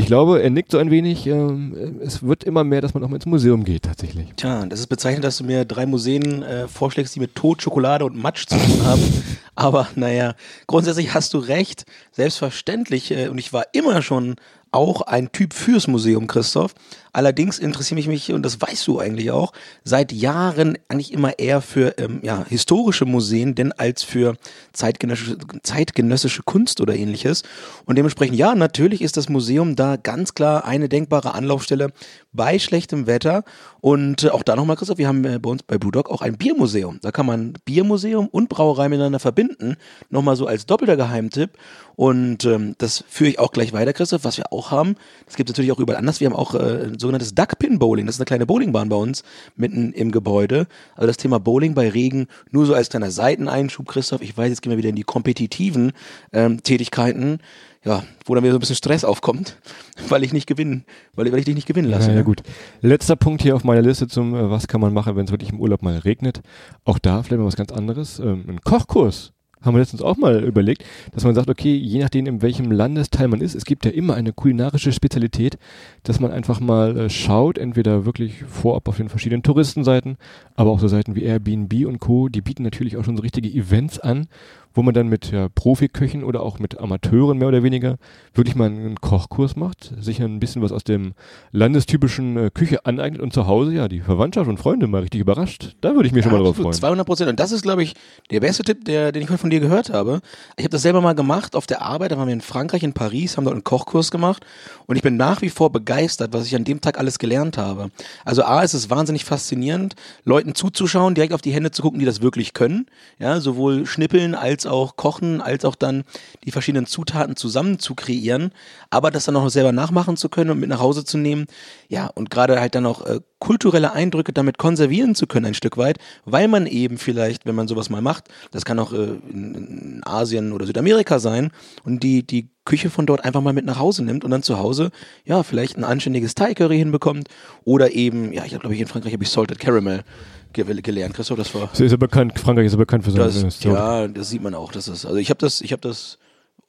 Ich 0.00 0.06
glaube, 0.06 0.42
er 0.42 0.48
nickt 0.48 0.72
so 0.72 0.78
ein 0.78 0.90
wenig. 0.90 1.26
Ähm, 1.26 2.00
es 2.02 2.22
wird 2.22 2.42
immer 2.44 2.64
mehr, 2.64 2.80
dass 2.80 2.94
man 2.94 3.04
auch 3.04 3.08
mal 3.08 3.16
ins 3.16 3.26
Museum 3.26 3.64
geht, 3.64 3.82
tatsächlich. 3.82 4.28
Tja, 4.34 4.64
das 4.64 4.80
ist 4.80 4.86
bezeichnend, 4.86 5.24
dass 5.24 5.36
du 5.36 5.44
mir 5.44 5.66
drei 5.66 5.84
Museen 5.84 6.42
äh, 6.42 6.68
vorschlägst, 6.68 7.14
die 7.16 7.20
mit 7.20 7.34
Tod, 7.34 7.60
Schokolade 7.60 8.06
und 8.06 8.16
Matsch 8.16 8.46
zu 8.46 8.56
tun 8.56 8.82
haben. 8.82 9.02
Aber 9.54 9.88
naja, 9.96 10.36
grundsätzlich 10.66 11.12
hast 11.12 11.34
du 11.34 11.38
recht. 11.38 11.84
Selbstverständlich. 12.12 13.10
Äh, 13.10 13.28
und 13.28 13.36
ich 13.36 13.52
war 13.52 13.66
immer 13.72 14.00
schon 14.00 14.36
auch 14.72 15.02
ein 15.02 15.32
Typ 15.32 15.52
fürs 15.52 15.86
Museum, 15.86 16.26
Christoph. 16.26 16.74
Allerdings 17.12 17.58
interessiere 17.58 18.00
ich 18.00 18.08
mich, 18.08 18.32
und 18.32 18.42
das 18.42 18.60
weißt 18.60 18.86
du 18.86 18.98
eigentlich 18.98 19.30
auch, 19.30 19.52
seit 19.84 20.12
Jahren 20.12 20.78
eigentlich 20.88 21.12
immer 21.12 21.38
eher 21.38 21.60
für 21.60 21.98
ähm, 21.98 22.20
ja, 22.22 22.44
historische 22.48 23.04
Museen, 23.04 23.54
denn 23.54 23.72
als 23.72 24.02
für 24.02 24.36
zeitgenössische, 24.72 25.38
zeitgenössische 25.62 26.42
Kunst 26.42 26.80
oder 26.80 26.94
ähnliches. 26.94 27.42
Und 27.84 27.96
dementsprechend, 27.96 28.36
ja, 28.36 28.54
natürlich 28.54 29.02
ist 29.02 29.16
das 29.16 29.28
Museum 29.28 29.76
da 29.76 29.96
ganz 29.96 30.34
klar 30.34 30.64
eine 30.64 30.88
denkbare 30.88 31.34
Anlaufstelle 31.34 31.92
bei 32.32 32.58
schlechtem 32.58 33.06
Wetter. 33.06 33.44
Und 33.80 34.24
äh, 34.24 34.28
auch 34.28 34.42
da 34.42 34.56
nochmal, 34.56 34.76
Christoph, 34.76 34.98
wir 34.98 35.08
haben 35.08 35.24
äh, 35.24 35.38
bei 35.38 35.50
uns 35.50 35.62
bei 35.62 35.78
Blue 35.78 35.92
Dog 35.92 36.10
auch 36.10 36.22
ein 36.22 36.36
Biermuseum. 36.36 36.98
Da 37.02 37.10
kann 37.10 37.26
man 37.26 37.54
Biermuseum 37.64 38.28
und 38.28 38.48
Brauerei 38.48 38.88
miteinander 38.88 39.18
verbinden. 39.18 39.76
Nochmal 40.10 40.36
so 40.36 40.46
als 40.46 40.66
doppelter 40.66 40.96
Geheimtipp. 40.96 41.50
Und 41.96 42.44
ähm, 42.44 42.76
das 42.78 43.04
führe 43.08 43.30
ich 43.30 43.38
auch 43.38 43.52
gleich 43.52 43.72
weiter, 43.72 43.92
Christoph, 43.92 44.24
was 44.24 44.38
wir 44.38 44.52
auch 44.52 44.70
haben. 44.70 44.96
Das 45.26 45.36
gibt 45.36 45.50
es 45.50 45.54
natürlich 45.54 45.72
auch 45.72 45.80
überall 45.80 45.98
anders. 45.98 46.20
Wir 46.20 46.30
haben 46.30 46.36
auch 46.36 46.54
äh, 46.54 46.92
sogenanntes 47.00 47.34
Duckpin 47.34 47.78
Bowling. 47.78 48.06
Das 48.06 48.16
ist 48.16 48.20
eine 48.20 48.26
kleine 48.26 48.46
Bowlingbahn 48.46 48.88
bei 48.88 48.96
uns 48.96 49.22
mitten 49.56 49.92
im 49.92 50.12
Gebäude. 50.12 50.66
Also 50.94 51.06
das 51.06 51.16
Thema 51.16 51.40
Bowling 51.40 51.74
bei 51.74 51.88
Regen 51.88 52.26
nur 52.50 52.66
so 52.66 52.74
als 52.74 52.90
kleiner 52.90 53.10
Seiteneinschub, 53.10 53.88
Christoph. 53.88 54.22
Ich 54.22 54.36
weiß, 54.36 54.48
jetzt 54.48 54.62
gehen 54.62 54.70
wir 54.70 54.78
wieder 54.78 54.90
in 54.90 54.96
die 54.96 55.02
kompetitiven 55.02 55.92
ähm, 56.32 56.62
Tätigkeiten. 56.62 57.38
Ja, 57.82 58.04
wo 58.26 58.34
dann 58.34 58.44
wieder 58.44 58.52
so 58.52 58.58
ein 58.58 58.60
bisschen 58.60 58.76
Stress 58.76 59.04
aufkommt, 59.04 59.56
weil 60.10 60.22
ich 60.22 60.34
nicht 60.34 60.46
gewinnen, 60.46 60.84
weil, 61.14 61.32
weil 61.32 61.38
ich 61.38 61.46
dich 61.46 61.54
nicht 61.54 61.66
gewinnen 61.66 61.88
lasse. 61.88 62.08
Ja, 62.08 62.12
ja, 62.12 62.18
ne? 62.18 62.24
gut. 62.24 62.42
Letzter 62.82 63.16
Punkt 63.16 63.40
hier 63.40 63.56
auf 63.56 63.64
meiner 63.64 63.80
Liste 63.80 64.06
zum, 64.06 64.34
äh, 64.34 64.50
was 64.50 64.68
kann 64.68 64.82
man 64.82 64.92
machen, 64.92 65.16
wenn 65.16 65.24
es 65.24 65.30
wirklich 65.30 65.50
im 65.50 65.60
Urlaub 65.60 65.80
mal 65.80 65.96
regnet. 65.96 66.42
Auch 66.84 66.98
da 66.98 67.22
vielleicht 67.22 67.40
mal 67.40 67.46
was 67.46 67.56
ganz 67.56 67.72
anderes. 67.72 68.18
Ähm, 68.18 68.44
ein 68.48 68.60
Kochkurs. 68.60 69.32
Haben 69.62 69.74
wir 69.74 69.80
letztens 69.80 70.02
auch 70.02 70.16
mal 70.16 70.42
überlegt, 70.42 70.84
dass 71.12 71.24
man 71.24 71.34
sagt, 71.34 71.50
okay, 71.50 71.74
je 71.74 72.00
nachdem, 72.00 72.26
in 72.26 72.40
welchem 72.40 72.70
Landesteil 72.70 73.28
man 73.28 73.42
ist, 73.42 73.54
es 73.54 73.66
gibt 73.66 73.84
ja 73.84 73.90
immer 73.90 74.14
eine 74.14 74.32
kulinarische 74.32 74.92
Spezialität, 74.92 75.58
dass 76.02 76.18
man 76.18 76.30
einfach 76.30 76.60
mal 76.60 76.96
äh, 76.96 77.10
schaut, 77.10 77.58
entweder 77.58 78.06
wirklich 78.06 78.44
vorab 78.44 78.88
auf 78.88 78.96
den 78.96 79.10
verschiedenen 79.10 79.42
Touristenseiten, 79.42 80.16
aber 80.56 80.70
auch 80.70 80.80
so 80.80 80.88
Seiten 80.88 81.14
wie 81.14 81.24
Airbnb 81.24 81.86
und 81.86 81.98
Co., 81.98 82.28
die 82.28 82.40
bieten 82.40 82.62
natürlich 82.62 82.96
auch 82.96 83.04
schon 83.04 83.16
so 83.16 83.22
richtige 83.22 83.50
Events 83.50 83.98
an, 83.98 84.28
wo 84.74 84.82
man 84.82 84.94
dann 84.94 85.08
mit 85.08 85.30
ja, 85.30 85.48
Profiköchen 85.48 86.24
oder 86.24 86.42
auch 86.42 86.58
mit 86.58 86.78
Amateuren 86.78 87.38
mehr 87.38 87.48
oder 87.48 87.62
weniger 87.62 87.96
wirklich 88.34 88.54
mal 88.54 88.66
einen 88.66 89.00
Kochkurs 89.00 89.56
macht, 89.56 89.92
sich 89.98 90.22
ein 90.22 90.40
bisschen 90.40 90.62
was 90.62 90.72
aus 90.72 90.84
dem 90.84 91.14
landestypischen 91.52 92.36
äh, 92.36 92.50
Küche 92.52 92.86
aneignet 92.86 93.20
und 93.20 93.32
zu 93.32 93.46
Hause 93.46 93.72
ja 93.72 93.88
die 93.88 94.00
Verwandtschaft 94.00 94.48
und 94.48 94.58
Freunde 94.58 94.86
mal 94.86 95.02
richtig 95.02 95.20
überrascht. 95.20 95.76
Da 95.80 95.94
würde 95.94 96.06
ich 96.06 96.12
mich 96.12 96.24
schon 96.24 96.32
mal 96.32 96.42
drauf 96.42 96.56
freuen. 96.56 96.72
200 96.72 97.06
Prozent. 97.06 97.30
Und 97.30 97.40
das 97.40 97.52
ist, 97.52 97.62
glaube 97.62 97.82
ich, 97.82 97.94
der 98.30 98.40
beste 98.40 98.62
Tipp, 98.62 98.84
der, 98.84 99.12
den 99.12 99.22
ich 99.22 99.28
heute 99.28 99.38
von 99.38 99.50
dir 99.50 99.60
gehört 99.60 99.90
habe. 99.90 100.20
Ich 100.56 100.64
habe 100.64 100.70
das 100.70 100.82
selber 100.82 101.00
mal 101.00 101.14
gemacht 101.14 101.56
auf 101.56 101.66
der 101.66 101.82
Arbeit. 101.82 102.12
Da 102.12 102.18
waren 102.18 102.28
wir 102.28 102.34
in 102.34 102.40
Frankreich, 102.40 102.82
in 102.82 102.92
Paris, 102.92 103.36
haben 103.36 103.44
dort 103.44 103.54
einen 103.54 103.64
Kochkurs 103.64 104.10
gemacht. 104.10 104.44
Und 104.86 104.96
ich 104.96 105.02
bin 105.02 105.16
nach 105.16 105.42
wie 105.42 105.50
vor 105.50 105.70
begeistert, 105.70 106.32
was 106.32 106.46
ich 106.46 106.54
an 106.54 106.64
dem 106.64 106.80
Tag 106.80 106.98
alles 106.98 107.18
gelernt 107.18 107.58
habe. 107.58 107.90
Also 108.24 108.44
A, 108.44 108.62
ist 108.62 108.74
es 108.74 108.90
wahnsinnig 108.90 109.24
faszinierend, 109.24 109.94
Leuten 110.24 110.54
zuzuschauen, 110.54 111.14
direkt 111.14 111.32
auf 111.32 111.42
die 111.42 111.52
Hände 111.52 111.70
zu 111.70 111.82
gucken, 111.82 111.98
die 111.98 112.06
das 112.06 112.22
wirklich 112.22 112.54
können. 112.54 112.86
Ja, 113.18 113.40
sowohl 113.40 113.86
schnippeln 113.86 114.34
als 114.34 114.59
auch 114.66 114.96
kochen, 114.96 115.40
als 115.40 115.64
auch 115.64 115.74
dann 115.74 116.04
die 116.44 116.50
verschiedenen 116.50 116.86
Zutaten 116.86 117.36
zusammen 117.36 117.78
zu 117.78 117.94
kreieren. 117.94 118.52
Aber 118.90 119.10
das 119.10 119.24
dann 119.24 119.36
auch 119.36 119.48
selber 119.48 119.72
nachmachen 119.72 120.16
zu 120.16 120.28
können 120.28 120.50
und 120.50 120.60
mit 120.60 120.68
nach 120.68 120.80
Hause 120.80 121.04
zu 121.04 121.18
nehmen. 121.18 121.46
Ja, 121.88 122.06
und 122.06 122.30
gerade 122.30 122.60
halt 122.60 122.74
dann 122.74 122.86
auch 122.86 123.04
äh, 123.06 123.20
kulturelle 123.40 123.92
Eindrücke 123.92 124.32
damit 124.32 124.58
konservieren 124.58 125.14
zu 125.14 125.26
können 125.26 125.46
ein 125.46 125.54
Stück 125.54 125.76
weit, 125.76 125.98
weil 126.24 126.46
man 126.46 126.66
eben 126.66 126.98
vielleicht, 126.98 127.46
wenn 127.46 127.54
man 127.54 127.66
sowas 127.66 127.90
mal 127.90 128.02
macht, 128.02 128.28
das 128.50 128.64
kann 128.64 128.78
auch 128.78 128.92
äh, 128.92 129.18
in, 129.30 129.54
in 129.54 130.00
Asien 130.04 130.52
oder 130.52 130.66
Südamerika 130.66 131.18
sein 131.18 131.50
und 131.82 132.02
die, 132.02 132.24
die 132.24 132.50
Küche 132.64 132.90
von 132.90 133.06
dort 133.06 133.24
einfach 133.24 133.40
mal 133.40 133.54
mit 133.54 133.64
nach 133.64 133.78
Hause 133.78 134.04
nimmt 134.04 134.24
und 134.24 134.30
dann 134.30 134.42
zu 134.42 134.58
Hause, 134.58 134.90
ja, 135.24 135.42
vielleicht 135.42 135.76
ein 135.76 135.84
anständiges 135.84 136.34
Thai 136.34 136.54
Curry 136.54 136.78
hinbekommt 136.78 137.28
oder 137.64 137.92
eben, 137.92 138.32
ja, 138.32 138.44
ich 138.44 138.50
glaube 138.50 138.74
ich 138.74 138.80
in 138.80 138.86
Frankreich 138.86 139.14
habe 139.14 139.24
ich 139.24 139.30
Salted 139.30 139.58
Caramel 139.58 140.04
gelernt, 140.52 141.14
Christoph, 141.14 141.38
das 141.38 141.54
war 141.54 141.70
So 141.72 141.84
ist 141.84 141.92
ja 141.92 141.96
bekannt, 141.96 142.38
Frankreich 142.38 142.66
ist 142.66 142.72
ja 142.72 142.78
bekannt 142.78 143.04
für 143.04 143.10
seine 143.10 143.24
das, 143.24 143.62
ja, 143.62 144.08
das 144.08 144.30
sieht 144.30 144.42
man 144.42 144.54
auch, 144.54 144.72
das 144.72 144.88
ist, 144.88 145.04
also 145.04 145.16
ich 145.16 145.30
habe 145.30 145.38
das, 145.38 145.60
ich 145.60 145.72
habe 145.72 145.80
das 145.80 146.18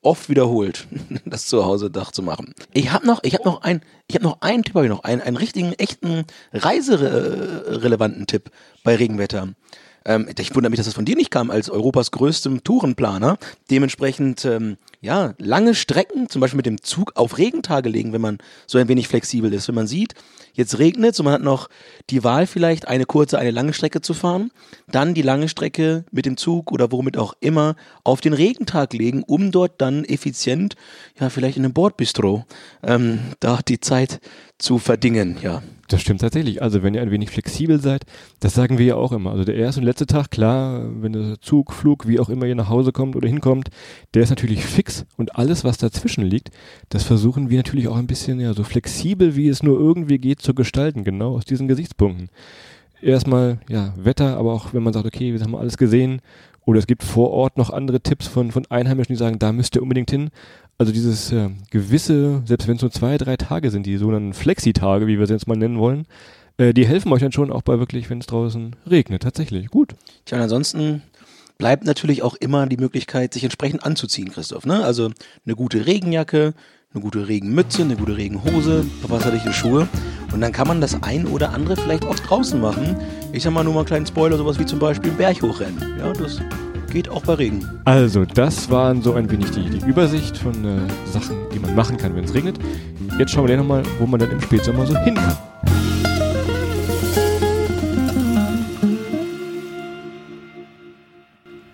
oft 0.01 0.29
wiederholt, 0.29 0.88
das 1.25 1.45
zu 1.45 1.65
Hause 1.65 1.91
Dach 1.91 2.11
zu 2.11 2.23
machen. 2.23 2.53
Ich 2.73 2.91
habe 2.91 3.05
noch, 3.05 3.23
ich 3.23 3.33
habe 3.33 3.45
noch 3.45 3.61
ein, 3.61 3.81
ich 4.07 4.15
habe 4.15 4.25
noch 4.25 4.41
einen 4.41 4.63
Tipp, 4.63 4.75
habe 4.75 4.85
ich 4.85 4.91
noch 4.91 5.03
einen, 5.03 5.21
einen 5.21 5.38
richtigen, 5.38 5.73
echten 5.73 6.25
reiserelevanten 6.53 8.27
Tipp 8.27 8.51
bei 8.83 8.95
Regenwetter. 8.95 9.50
Ähm, 10.05 10.27
ich 10.38 10.55
wundere 10.55 10.70
mich, 10.70 10.77
dass 10.77 10.88
das 10.88 10.96
von 10.96 11.05
dir 11.05 11.15
nicht 11.15 11.31
kam, 11.31 11.51
als 11.51 11.70
Europas 11.70 12.12
größtem 12.12 12.63
Tourenplaner. 12.63 13.38
Dementsprechend, 13.70 14.46
ähm, 14.46 14.77
ja, 15.01 15.34
lange 15.38 15.75
Strecken, 15.75 16.29
zum 16.29 16.41
Beispiel 16.41 16.58
mit 16.58 16.65
dem 16.65 16.81
Zug 16.81 17.13
auf 17.15 17.38
Regentage 17.38 17.89
legen, 17.89 18.13
wenn 18.13 18.22
man 18.22 18.38
so 18.67 18.77
ein 18.77 18.88
wenig 18.88 19.08
flexibel 19.08 19.53
ist. 19.53 19.67
Wenn 19.67 19.75
man 19.75 19.88
sieht, 19.88 20.15
jetzt 20.53 20.79
regnet 20.79 21.20
und 21.20 21.25
man 21.25 21.34
hat 21.34 21.41
noch 21.41 21.70
die 22.10 22.24
Wahl 22.24 22.48
vielleicht, 22.48 22.88
eine 22.88 23.05
kurze, 23.05 23.39
eine 23.39 23.51
lange 23.51 23.74
Strecke 23.74 24.01
zu 24.01 24.13
fahren, 24.13 24.51
dann 24.88 25.13
die 25.13 25.22
lange 25.22 25.50
Strecke 25.50 26.05
mit 26.12 26.25
dem 26.25 26.38
Zug 26.38 26.72
oder 26.72 26.91
womit 26.91 27.17
auch 27.17 27.34
immer 27.39 27.75
auf 28.03 28.22
den 28.22 28.34
Regentag 28.34 28.93
legen, 28.93 29.24
um 29.24 29.51
dort 29.51 29.81
dann 29.81 30.03
effizient, 30.03 30.75
ja, 31.20 31.29
vielleicht 31.29 31.58
in 31.58 31.65
einem 31.65 31.74
Bordbistro, 31.74 32.46
ähm, 32.84 33.20
da 33.39 33.60
die 33.67 33.79
Zeit 33.79 34.20
zu 34.58 34.77
verdingen, 34.77 35.38
ja. 35.41 35.62
Das 35.91 36.01
stimmt 36.01 36.21
tatsächlich. 36.21 36.62
Also 36.62 36.83
wenn 36.83 36.93
ihr 36.93 37.01
ein 37.01 37.12
wenig 37.12 37.31
flexibel 37.31 37.81
seid, 37.81 38.05
das 38.39 38.53
sagen 38.53 38.77
wir 38.77 38.86
ja 38.86 38.95
auch 38.95 39.12
immer. 39.12 39.31
Also 39.31 39.43
der 39.43 39.55
erste 39.55 39.81
und 39.81 39.86
letzte 39.86 40.05
Tag, 40.05 40.31
klar, 40.31 40.86
wenn 41.01 41.12
der 41.12 41.41
Zug, 41.41 41.74
Flug, 41.74 42.07
wie 42.07 42.17
auch 42.19 42.29
immer 42.29 42.45
ihr 42.45 42.55
nach 42.55 42.69
Hause 42.69 42.93
kommt 42.93 43.17
oder 43.17 43.27
hinkommt, 43.27 43.69
der 44.13 44.24
ist 44.24 44.29
natürlich 44.29 44.63
fix 44.65 45.05
und 45.17 45.36
alles, 45.36 45.65
was 45.65 45.77
dazwischen 45.77 46.24
liegt, 46.24 46.50
das 46.88 47.03
versuchen 47.03 47.50
wir 47.50 47.57
natürlich 47.57 47.89
auch 47.89 47.98
ein 47.98 48.07
bisschen 48.07 48.39
ja 48.39 48.53
so 48.53 48.63
flexibel, 48.63 49.36
wie 49.36 49.50
es 49.50 49.63
nur 49.63 49.77
irgendwie 49.77 50.17
geht, 50.17 50.41
zu 50.41 50.53
gestalten, 50.53 51.03
genau 51.03 51.36
aus 51.36 51.43
diesen 51.43 51.67
Gesichtspunkten. 51.67 52.29
Erstmal, 53.01 53.60
ja, 53.67 53.93
Wetter, 53.98 54.38
aber 54.38 54.53
auch 54.53 54.74
wenn 54.74 54.83
man 54.83 54.93
sagt, 54.93 55.05
okay, 55.05 55.33
wir 55.33 55.41
haben 55.41 55.55
alles 55.55 55.77
gesehen, 55.77 56.21
oder 56.65 56.79
es 56.79 56.88
gibt 56.88 57.03
vor 57.03 57.31
Ort 57.31 57.57
noch 57.57 57.71
andere 57.71 58.01
Tipps 58.01 58.27
von, 58.27 58.51
von 58.51 58.65
Einheimischen, 58.69 59.13
die 59.13 59.19
sagen, 59.19 59.39
da 59.39 59.51
müsst 59.51 59.75
ihr 59.75 59.81
unbedingt 59.81 60.12
hin. 60.12 60.29
Also 60.81 60.93
dieses 60.93 61.31
äh, 61.31 61.51
gewisse, 61.69 62.41
selbst 62.43 62.67
wenn 62.67 62.77
es 62.77 62.81
nur 62.81 62.89
zwei, 62.89 63.19
drei 63.19 63.38
Tage 63.38 63.69
sind, 63.69 63.85
die 63.85 63.97
sogenannten 63.97 64.33
Flexi-Tage, 64.33 65.05
wie 65.05 65.19
wir 65.19 65.27
sie 65.27 65.33
jetzt 65.33 65.47
mal 65.47 65.55
nennen 65.55 65.77
wollen, 65.77 66.07
äh, 66.57 66.73
die 66.73 66.88
helfen 66.88 67.13
euch 67.13 67.21
dann 67.21 67.31
schon 67.31 67.51
auch 67.51 67.61
bei 67.61 67.77
wirklich, 67.77 68.09
wenn 68.09 68.17
es 68.17 68.25
draußen 68.25 68.75
regnet. 68.89 69.21
Tatsächlich, 69.21 69.67
gut. 69.67 69.93
Tja, 70.25 70.39
und 70.39 70.43
ansonsten 70.45 71.03
bleibt 71.59 71.85
natürlich 71.85 72.23
auch 72.23 72.33
immer 72.33 72.65
die 72.65 72.77
Möglichkeit, 72.77 73.31
sich 73.31 73.43
entsprechend 73.43 73.85
anzuziehen, 73.85 74.31
Christoph. 74.31 74.65
Ne? 74.65 74.83
Also 74.83 75.11
eine 75.45 75.55
gute 75.55 75.85
Regenjacke, 75.85 76.55
eine 76.95 77.03
gute 77.03 77.27
Regenmütze, 77.27 77.83
eine 77.83 77.95
gute 77.95 78.17
Regenhose, 78.17 78.83
wasserdichte 79.03 79.53
Schuhe. 79.53 79.88
Und 80.33 80.41
dann 80.41 80.51
kann 80.51 80.67
man 80.67 80.81
das 80.81 81.03
ein 81.03 81.27
oder 81.27 81.51
andere 81.53 81.75
vielleicht 81.75 82.05
auch 82.05 82.15
draußen 82.15 82.59
machen. 82.59 82.95
Ich 83.33 83.43
sag 83.43 83.53
mal 83.53 83.63
nur 83.63 83.75
mal 83.75 83.81
einen 83.81 83.88
kleinen 83.88 84.07
Spoiler, 84.07 84.35
sowas 84.35 84.57
wie 84.57 84.65
zum 84.65 84.79
Beispiel 84.79 85.11
Berg 85.11 85.43
hochrennen. 85.43 86.00
Ja, 86.00 86.11
das 86.11 86.41
Geht 86.91 87.07
auch 87.07 87.24
bei 87.24 87.36
Regen. 87.36 87.65
Also, 87.86 88.25
das 88.25 88.69
waren 88.69 89.01
so 89.01 89.13
ein 89.13 89.31
wenig 89.31 89.50
die, 89.51 89.69
die 89.69 89.86
Übersicht 89.88 90.38
von 90.38 90.53
äh, 90.65 90.79
Sachen, 91.10 91.38
die 91.53 91.60
man 91.60 91.74
machen 91.74 91.95
kann, 91.95 92.13
wenn 92.17 92.25
es 92.25 92.33
regnet. 92.33 92.60
Jetzt 93.17 93.31
schauen 93.31 93.48
wir 93.48 93.55
nochmal, 93.55 93.83
wo 93.98 94.05
man 94.05 94.19
dann 94.19 94.29
im 94.29 94.41
Spätsommer 94.41 94.86
so 94.86 94.98
hin 94.98 95.15
kann. 95.15 95.38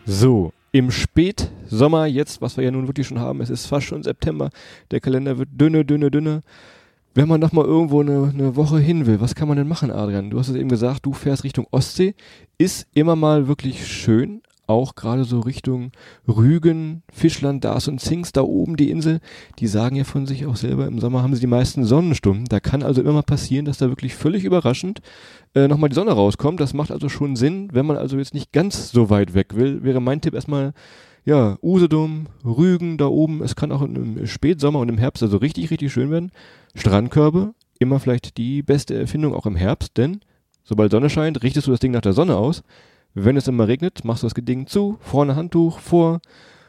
So, 0.05 0.53
im 0.71 0.91
Spätsommer, 0.91 2.05
jetzt, 2.05 2.39
was 2.43 2.55
wir 2.55 2.65
ja 2.65 2.69
nun 2.69 2.85
wirklich 2.85 3.07
schon 3.07 3.19
haben, 3.19 3.41
es 3.41 3.49
ist 3.49 3.65
fast 3.65 3.87
schon 3.87 4.03
September, 4.03 4.51
der 4.91 4.99
Kalender 4.99 5.39
wird 5.39 5.49
dünne, 5.51 5.83
dünne, 5.83 6.11
dünne. 6.11 6.43
Wenn 7.15 7.27
man 7.27 7.39
noch 7.39 7.53
mal 7.53 7.65
irgendwo 7.65 8.01
eine, 8.01 8.31
eine 8.31 8.55
Woche 8.55 8.77
hin 8.77 9.07
will, 9.07 9.19
was 9.19 9.33
kann 9.33 9.47
man 9.47 9.57
denn 9.57 9.67
machen, 9.67 9.89
Adrian? 9.89 10.29
Du 10.29 10.37
hast 10.37 10.49
es 10.49 10.55
eben 10.55 10.69
gesagt, 10.69 11.07
du 11.07 11.13
fährst 11.13 11.43
Richtung 11.43 11.65
Ostsee. 11.71 12.13
Ist 12.59 12.85
immer 12.93 13.15
mal 13.15 13.47
wirklich 13.47 13.87
schön, 13.87 14.43
auch 14.67 14.95
gerade 14.95 15.23
so 15.23 15.39
Richtung 15.39 15.91
Rügen, 16.27 17.03
Fischland, 17.11 17.63
Dars 17.63 17.87
und 17.87 17.99
Zings, 17.99 18.31
da 18.31 18.41
oben 18.41 18.77
die 18.77 18.91
Insel, 18.91 19.19
die 19.59 19.67
sagen 19.67 19.95
ja 19.95 20.03
von 20.03 20.25
sich 20.25 20.45
auch 20.45 20.55
selber, 20.55 20.85
im 20.87 20.99
Sommer 20.99 21.23
haben 21.23 21.33
sie 21.33 21.41
die 21.41 21.47
meisten 21.47 21.85
Sonnenstunden. 21.85 22.45
Da 22.45 22.59
kann 22.59 22.83
also 22.83 23.01
immer 23.01 23.13
mal 23.13 23.23
passieren, 23.23 23.65
dass 23.65 23.77
da 23.77 23.89
wirklich 23.89 24.13
völlig 24.15 24.43
überraschend 24.43 25.01
äh, 25.55 25.67
nochmal 25.67 25.89
die 25.89 25.95
Sonne 25.95 26.11
rauskommt. 26.11 26.59
Das 26.59 26.73
macht 26.73 26.91
also 26.91 27.09
schon 27.09 27.35
Sinn, 27.35 27.69
wenn 27.71 27.85
man 27.85 27.97
also 27.97 28.17
jetzt 28.17 28.33
nicht 28.33 28.51
ganz 28.51 28.91
so 28.91 29.09
weit 29.09 29.33
weg 29.33 29.55
will, 29.55 29.83
wäre 29.83 30.01
mein 30.01 30.21
Tipp 30.21 30.33
erstmal, 30.33 30.73
ja, 31.25 31.57
Usedom, 31.61 32.27
Rügen 32.45 32.97
da 32.97 33.07
oben. 33.07 33.43
Es 33.43 33.55
kann 33.55 33.73
auch 33.73 33.81
im 33.81 34.25
Spätsommer 34.25 34.79
und 34.79 34.89
im 34.89 34.97
Herbst 34.97 35.23
also 35.23 35.37
richtig, 35.37 35.71
richtig 35.71 35.91
schön 35.91 36.09
werden. 36.09 36.31
Strandkörbe, 36.73 37.53
immer 37.79 37.99
vielleicht 37.99 38.37
die 38.37 38.63
beste 38.63 38.95
Erfindung 38.95 39.33
auch 39.33 39.45
im 39.45 39.55
Herbst, 39.55 39.97
denn 39.97 40.21
sobald 40.63 40.91
Sonne 40.91 41.09
scheint, 41.09 41.43
richtest 41.43 41.67
du 41.67 41.71
das 41.71 41.79
Ding 41.79 41.91
nach 41.91 42.01
der 42.01 42.13
Sonne 42.13 42.37
aus. 42.37 42.63
Wenn 43.19 43.35
es 43.35 43.47
immer 43.47 43.67
regnet, 43.67 44.05
machst 44.05 44.21
du 44.21 44.27
das 44.27 44.35
Ding 44.35 44.67
zu, 44.67 44.99
vorne 45.01 45.35
Handtuch, 45.35 45.79
vor, 45.79 46.19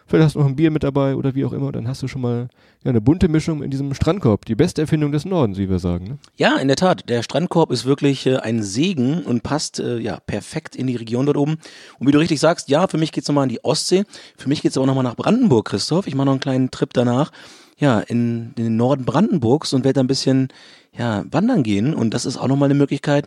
vielleicht 0.06 0.24
hast 0.24 0.34
du 0.34 0.38
noch 0.38 0.46
ein 0.46 0.56
Bier 0.56 0.70
mit 0.70 0.82
dabei 0.82 1.14
oder 1.14 1.34
wie 1.34 1.44
auch 1.44 1.52
immer, 1.52 1.72
dann 1.72 1.86
hast 1.86 2.02
du 2.02 2.08
schon 2.08 2.22
mal 2.22 2.48
ja, 2.84 2.88
eine 2.88 3.02
bunte 3.02 3.28
Mischung 3.28 3.62
in 3.62 3.70
diesem 3.70 3.92
Strandkorb. 3.92 4.46
Die 4.46 4.54
beste 4.54 4.80
Erfindung 4.80 5.12
des 5.12 5.26
Nordens, 5.26 5.58
wie 5.58 5.68
wir 5.68 5.78
sagen. 5.78 6.04
Ne? 6.04 6.18
Ja, 6.36 6.56
in 6.56 6.68
der 6.68 6.78
Tat. 6.78 7.06
Der 7.10 7.22
Strandkorb 7.22 7.70
ist 7.70 7.84
wirklich 7.84 8.24
äh, 8.24 8.36
ein 8.36 8.62
Segen 8.62 9.24
und 9.24 9.42
passt 9.42 9.78
äh, 9.78 9.98
ja 9.98 10.20
perfekt 10.26 10.74
in 10.74 10.86
die 10.86 10.96
Region 10.96 11.26
dort 11.26 11.36
oben. 11.36 11.58
Und 11.98 12.06
wie 12.06 12.12
du 12.12 12.18
richtig 12.18 12.40
sagst, 12.40 12.70
ja, 12.70 12.86
für 12.86 12.96
mich 12.96 13.12
geht's 13.12 13.28
nochmal 13.28 13.42
an 13.42 13.50
die 13.50 13.62
Ostsee. 13.62 14.04
Für 14.38 14.48
mich 14.48 14.62
geht's 14.62 14.78
aber 14.78 14.86
nochmal 14.86 15.04
nach 15.04 15.16
Brandenburg, 15.16 15.66
Christoph. 15.66 16.06
Ich 16.06 16.14
mache 16.14 16.24
noch 16.24 16.32
einen 16.32 16.40
kleinen 16.40 16.70
Trip 16.70 16.94
danach. 16.94 17.30
Ja, 17.76 18.00
in, 18.00 18.54
in 18.56 18.64
den 18.64 18.76
Norden 18.76 19.04
Brandenburgs 19.04 19.74
und 19.74 19.84
werde 19.84 19.94
da 19.94 20.00
ein 20.00 20.06
bisschen 20.06 20.48
ja, 20.96 21.26
wandern 21.30 21.62
gehen. 21.62 21.92
Und 21.92 22.14
das 22.14 22.24
ist 22.24 22.38
auch 22.38 22.48
nochmal 22.48 22.68
eine 22.68 22.78
Möglichkeit, 22.78 23.26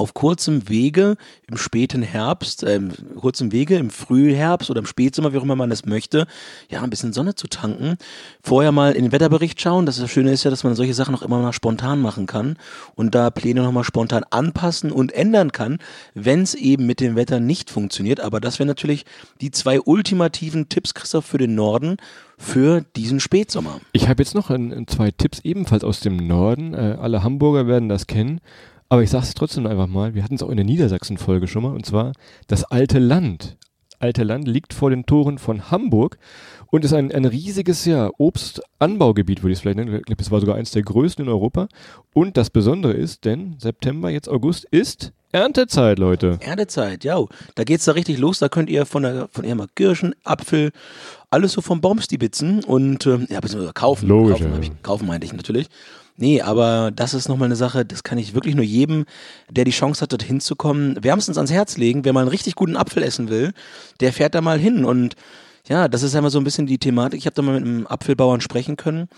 auf 0.00 0.14
kurzem 0.14 0.68
Wege 0.68 1.16
im 1.46 1.58
späten 1.58 2.02
Herbst, 2.02 2.64
äh, 2.64 2.80
kurzem 3.20 3.52
Wege 3.52 3.76
im 3.76 3.90
Frühherbst 3.90 4.70
oder 4.70 4.80
im 4.80 4.86
Spätsommer, 4.86 5.32
wie 5.32 5.38
auch 5.38 5.42
immer 5.42 5.56
man 5.56 5.70
es 5.70 5.84
möchte, 5.84 6.26
ja, 6.70 6.82
ein 6.82 6.90
bisschen 6.90 7.12
Sonne 7.12 7.34
zu 7.34 7.48
tanken. 7.48 7.96
Vorher 8.42 8.72
mal 8.72 8.92
in 8.92 9.04
den 9.04 9.12
Wetterbericht 9.12 9.60
schauen. 9.60 9.84
Das, 9.84 9.98
das 9.98 10.10
Schöne 10.10 10.32
ist 10.32 10.44
ja, 10.44 10.50
dass 10.50 10.64
man 10.64 10.74
solche 10.74 10.94
Sachen 10.94 11.14
auch 11.14 11.22
immer 11.22 11.38
mal 11.38 11.52
spontan 11.52 12.00
machen 12.00 12.26
kann 12.26 12.56
und 12.94 13.14
da 13.14 13.30
Pläne 13.30 13.62
nochmal 13.62 13.84
spontan 13.84 14.24
anpassen 14.30 14.90
und 14.90 15.12
ändern 15.12 15.52
kann, 15.52 15.78
wenn 16.14 16.42
es 16.42 16.54
eben 16.54 16.86
mit 16.86 17.00
dem 17.00 17.14
Wetter 17.14 17.38
nicht 17.38 17.70
funktioniert. 17.70 18.20
Aber 18.20 18.40
das 18.40 18.58
wären 18.58 18.68
natürlich 18.68 19.04
die 19.42 19.50
zwei 19.50 19.80
ultimativen 19.80 20.70
Tipps, 20.70 20.94
Christoph, 20.94 21.26
für 21.26 21.38
den 21.38 21.54
Norden 21.54 21.98
für 22.40 22.82
diesen 22.96 23.20
Spätsommer. 23.20 23.80
Ich 23.92 24.08
habe 24.08 24.22
jetzt 24.22 24.34
noch 24.34 24.48
ein, 24.48 24.86
zwei 24.88 25.10
Tipps 25.10 25.40
ebenfalls 25.40 25.84
aus 25.84 26.00
dem 26.00 26.16
Norden. 26.16 26.72
Äh, 26.72 26.96
alle 26.98 27.22
Hamburger 27.22 27.66
werden 27.66 27.90
das 27.90 28.06
kennen. 28.06 28.40
Aber 28.92 29.04
ich 29.04 29.10
sage 29.10 29.22
es 29.22 29.34
trotzdem 29.34 29.66
einfach 29.66 29.86
mal, 29.86 30.14
wir 30.16 30.24
hatten 30.24 30.34
es 30.34 30.42
auch 30.42 30.50
in 30.50 30.56
der 30.56 30.66
Niedersachsen-Folge 30.66 31.46
schon 31.46 31.62
mal, 31.62 31.72
und 31.72 31.86
zwar 31.86 32.12
das 32.48 32.64
alte 32.64 32.98
Land. 32.98 33.56
Alte 34.00 34.24
Land 34.24 34.48
liegt 34.48 34.74
vor 34.74 34.90
den 34.90 35.06
Toren 35.06 35.38
von 35.38 35.70
Hamburg 35.70 36.18
und 36.66 36.84
ist 36.84 36.92
ein, 36.92 37.12
ein 37.12 37.24
riesiges 37.24 37.84
ja, 37.84 38.10
Obstanbaugebiet, 38.18 39.42
würde 39.42 39.52
ich 39.52 39.58
es 39.58 39.60
vielleicht 39.60 39.76
nennen. 39.76 39.94
Ich 39.94 40.02
glaube, 40.02 40.22
es 40.22 40.30
war 40.32 40.40
sogar 40.40 40.56
eines 40.56 40.72
der 40.72 40.82
größten 40.82 41.24
in 41.24 41.30
Europa. 41.30 41.68
Und 42.12 42.36
das 42.36 42.50
Besondere 42.50 42.92
ist, 42.92 43.24
denn 43.24 43.56
September, 43.58 44.10
jetzt 44.10 44.28
August, 44.28 44.64
ist 44.72 45.12
Erntezeit, 45.32 46.00
Leute. 46.00 46.38
Erntezeit, 46.40 47.04
ja. 47.04 47.24
Da 47.54 47.62
geht's 47.62 47.84
da 47.84 47.92
richtig 47.92 48.18
los. 48.18 48.40
Da 48.40 48.48
könnt 48.48 48.68
ihr 48.68 48.84
von 48.84 49.04
der 49.04 49.28
von 49.28 49.44
ihr 49.44 49.54
mal 49.54 49.68
Kirschen, 49.76 50.16
Apfel, 50.24 50.72
alles 51.30 51.52
so 51.52 51.60
vom 51.60 51.80
Baum 51.80 52.00
stibitzen 52.00 52.64
und 52.64 53.06
äh, 53.06 53.26
ja, 53.28 53.38
beziehungsweise 53.38 53.72
kaufen. 53.72 54.08
Logisch, 54.08 54.40
kaufen, 54.40 54.52
ja. 54.52 54.60
ich, 54.60 54.82
kaufen 54.82 55.06
meinte 55.06 55.26
ich 55.26 55.32
natürlich. 55.32 55.68
Nee, 56.20 56.42
aber 56.42 56.90
das 56.94 57.14
ist 57.14 57.30
nochmal 57.30 57.46
eine 57.46 57.56
Sache, 57.56 57.86
das 57.86 58.02
kann 58.02 58.18
ich 58.18 58.34
wirklich 58.34 58.54
nur 58.54 58.64
jedem, 58.64 59.06
der 59.48 59.64
die 59.64 59.70
Chance 59.70 60.02
hat, 60.02 60.12
dorthin 60.12 60.38
zu 60.38 60.54
kommen, 60.54 61.02
wärmstens 61.02 61.38
ans 61.38 61.50
Herz 61.50 61.78
legen. 61.78 62.04
Wer 62.04 62.12
mal 62.12 62.20
einen 62.20 62.28
richtig 62.28 62.56
guten 62.56 62.76
Apfel 62.76 63.02
essen 63.02 63.30
will, 63.30 63.54
der 64.00 64.12
fährt 64.12 64.34
da 64.34 64.42
mal 64.42 64.58
hin. 64.58 64.84
Und 64.84 65.16
ja, 65.68 65.88
das 65.88 66.02
ist 66.02 66.14
einmal 66.14 66.30
so 66.30 66.38
ein 66.38 66.44
bisschen 66.44 66.66
die 66.66 66.78
Thematik. 66.78 67.18
Ich 67.18 67.26
habe 67.26 67.34
da 67.34 67.42
mal 67.42 67.54
mit 67.54 67.64
einem 67.64 67.86
Apfelbauern 67.86 68.40
sprechen 68.40 68.76
können. 68.76 69.08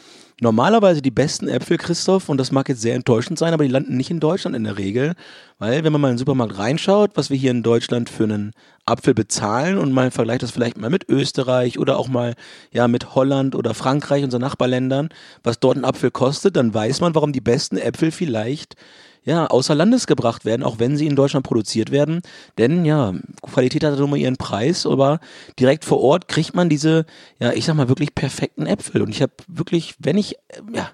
Normalerweise 0.41 1.03
die 1.03 1.13
besten 1.13 1.49
Äpfel, 1.49 1.79
Christoph, 1.79 2.29
und 2.29 2.37
das 2.37 2.51
mag 2.51 2.69
jetzt 2.69 2.81
sehr 2.81 2.97
enttäuschend 2.97 3.39
sein, 3.39 3.55
aber 3.55 3.63
die 3.63 3.71
landen 3.71 3.97
nicht 3.97 4.11
in 4.11 4.19
Deutschland 4.19 4.57
in 4.57 4.65
der 4.65 4.77
Regel, 4.77 5.15
weil 5.61 5.85
wenn 5.85 5.93
man 5.93 6.01
mal 6.01 6.09
in 6.09 6.15
den 6.15 6.19
Supermarkt 6.19 6.59
reinschaut, 6.59 7.13
was 7.15 7.31
wir 7.31 7.37
hier 7.37 7.53
in 7.53 7.63
Deutschland 7.63 8.11
für 8.11 8.25
einen 8.25 8.53
Apfel 8.85 9.15
bezahlen 9.15 9.79
und 9.79 9.93
mal 9.93 10.11
vergleicht 10.11 10.43
das 10.43 10.51
vielleicht 10.51 10.79
mal 10.79 10.91
mit 10.91 11.09
Österreich 11.09 11.79
oder 11.79 11.97
auch 11.97 12.09
mal 12.09 12.35
ja 12.73 12.89
mit 12.89 13.15
Holland 13.15 13.55
oder 13.55 13.73
Frankreich, 13.73 14.25
unseren 14.25 14.41
Nachbarländern, 14.41 15.11
was 15.45 15.61
dort 15.61 15.77
ein 15.77 15.85
Apfel 15.85 16.11
kostet, 16.11 16.57
dann 16.57 16.75
weiß 16.75 17.01
man, 17.01 17.15
warum 17.15 17.33
die 17.33 17.41
besten 17.41 17.77
Äpfel 17.77 18.11
vielleicht 18.11 18.75
ja, 19.25 19.47
außer 19.47 19.75
Landes 19.75 20.07
gebracht 20.07 20.45
werden, 20.45 20.63
auch 20.63 20.79
wenn 20.79 20.97
sie 20.97 21.07
in 21.07 21.17
Deutschland 21.17 21.47
produziert 21.47 21.91
werden. 21.91 22.23
Denn 22.59 22.85
ja, 22.85 23.15
Qualität 23.43 23.85
hat 23.85 23.99
mal 23.99 24.17
ihren 24.17 24.37
Preis, 24.37 24.87
aber 24.87 25.21
direkt 25.59 25.85
vor 25.85 26.01
Ort 26.01 26.29
kriegt 26.29 26.55
man 26.55 26.69
diese, 26.69 27.07
ja, 27.39 27.53
ich 27.53 27.65
sag 27.65 27.77
mal, 27.77 27.89
wirklich 27.89 28.15
perfekten 28.15 28.67
Äpfel. 28.67 29.03
Und 29.03 29.11
ich 29.11 29.23
habe 29.23 29.33
wirklich, 29.47 29.95
wenn 29.99 30.19
ich, 30.19 30.35
äh, 30.49 30.61
ja, 30.75 30.91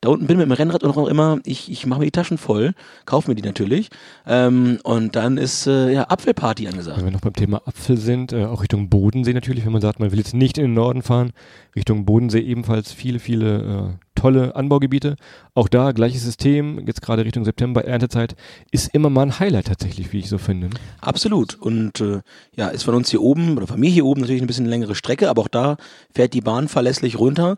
da 0.00 0.10
unten 0.10 0.26
bin 0.26 0.38
mit 0.38 0.46
dem 0.46 0.52
Rennrad 0.52 0.82
und 0.84 0.96
auch 0.96 1.06
immer, 1.06 1.38
ich, 1.44 1.70
ich 1.70 1.86
mache 1.86 2.00
mir 2.00 2.06
die 2.06 2.12
Taschen 2.12 2.38
voll, 2.38 2.74
kaufe 3.04 3.30
mir 3.30 3.34
die 3.34 3.42
natürlich. 3.42 3.88
Ähm, 4.26 4.78
und 4.82 5.16
dann 5.16 5.36
ist 5.38 5.66
äh, 5.66 5.92
ja 5.92 6.04
Apfelparty 6.04 6.68
angesagt. 6.68 6.98
Wenn 6.98 7.06
wir 7.06 7.12
noch 7.12 7.20
beim 7.20 7.34
Thema 7.34 7.62
Apfel 7.66 7.96
sind, 7.96 8.32
äh, 8.32 8.44
auch 8.44 8.62
Richtung 8.62 8.88
Bodensee 8.88 9.32
natürlich, 9.32 9.64
wenn 9.64 9.72
man 9.72 9.82
sagt, 9.82 10.00
man 10.00 10.12
will 10.12 10.18
jetzt 10.18 10.34
nicht 10.34 10.58
in 10.58 10.64
den 10.64 10.74
Norden 10.74 11.02
fahren, 11.02 11.32
Richtung 11.74 12.04
Bodensee 12.04 12.40
ebenfalls 12.40 12.92
viele, 12.92 13.18
viele 13.18 13.98
äh, 14.00 14.05
tolle 14.26 14.56
Anbaugebiete. 14.56 15.14
Auch 15.54 15.68
da 15.68 15.92
gleiches 15.92 16.24
System, 16.24 16.84
jetzt 16.84 17.00
gerade 17.00 17.24
Richtung 17.24 17.44
September, 17.44 17.84
Erntezeit, 17.84 18.34
ist 18.72 18.92
immer 18.92 19.08
mal 19.08 19.22
ein 19.22 19.38
Highlight 19.38 19.68
tatsächlich, 19.68 20.12
wie 20.12 20.18
ich 20.18 20.28
so 20.28 20.38
finde. 20.38 20.70
Absolut. 21.00 21.54
Und 21.54 22.00
äh, 22.00 22.22
ja, 22.56 22.68
ist 22.68 22.82
von 22.82 22.96
uns 22.96 23.08
hier 23.10 23.22
oben 23.22 23.56
oder 23.56 23.68
von 23.68 23.78
mir 23.78 23.88
hier 23.88 24.04
oben 24.04 24.22
natürlich 24.22 24.42
ein 24.42 24.48
bisschen 24.48 24.66
längere 24.66 24.96
Strecke, 24.96 25.30
aber 25.30 25.42
auch 25.42 25.48
da 25.48 25.76
fährt 26.12 26.34
die 26.34 26.40
Bahn 26.40 26.66
verlässlich 26.66 27.20
runter, 27.20 27.56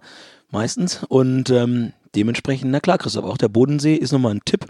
meistens. 0.50 1.04
Und 1.08 1.48
ähm, 1.48 1.94
dementsprechend, 2.14 2.70
na 2.70 2.80
klar, 2.80 2.98
Christoph, 2.98 3.24
auch 3.24 3.38
der 3.38 3.48
Bodensee 3.48 3.94
ist 3.94 4.12
nochmal 4.12 4.34
ein 4.34 4.44
Tipp. 4.44 4.66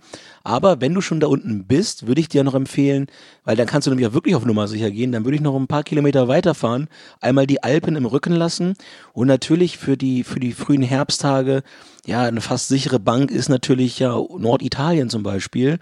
Aber 0.49 0.81
wenn 0.81 0.95
du 0.95 1.03
schon 1.03 1.21
da 1.21 1.27
unten 1.27 1.67
bist, 1.67 2.07
würde 2.07 2.23
ich 2.23 2.31
dir 2.31 2.43
noch 2.43 2.55
empfehlen, 2.55 3.09
weil 3.45 3.55
dann 3.55 3.67
kannst 3.67 3.87
du 3.87 3.91
nämlich 3.91 4.07
auch 4.07 4.15
wirklich 4.15 4.35
auf 4.35 4.47
Nummer 4.47 4.67
sicher 4.67 4.91
gehen, 4.91 5.13
dann 5.13 5.27
würde 5.27 5.37
ich 5.37 5.43
noch 5.43 5.55
ein 5.55 5.67
paar 5.67 5.83
Kilometer 5.83 6.27
weiterfahren, 6.27 6.89
einmal 7.21 7.47
die 7.47 7.63
Alpen 7.63 7.97
im 7.97 8.07
Rücken 8.07 8.33
lassen 8.33 8.73
und 9.13 9.27
natürlich 9.27 9.77
für 9.77 9.99
die, 9.99 10.25
für 10.25 10.41
die 10.41 10.53
frühen 10.53 10.81
Herbsttage, 10.81 11.63
ja, 12.07 12.23
eine 12.23 12.41
fast 12.41 12.69
sichere 12.69 12.99
Bank 12.99 13.31
ist 13.31 13.51
natürlich 13.51 13.99
ja 13.99 14.19
Norditalien 14.39 15.11
zum 15.11 15.23
Beispiel 15.23 15.79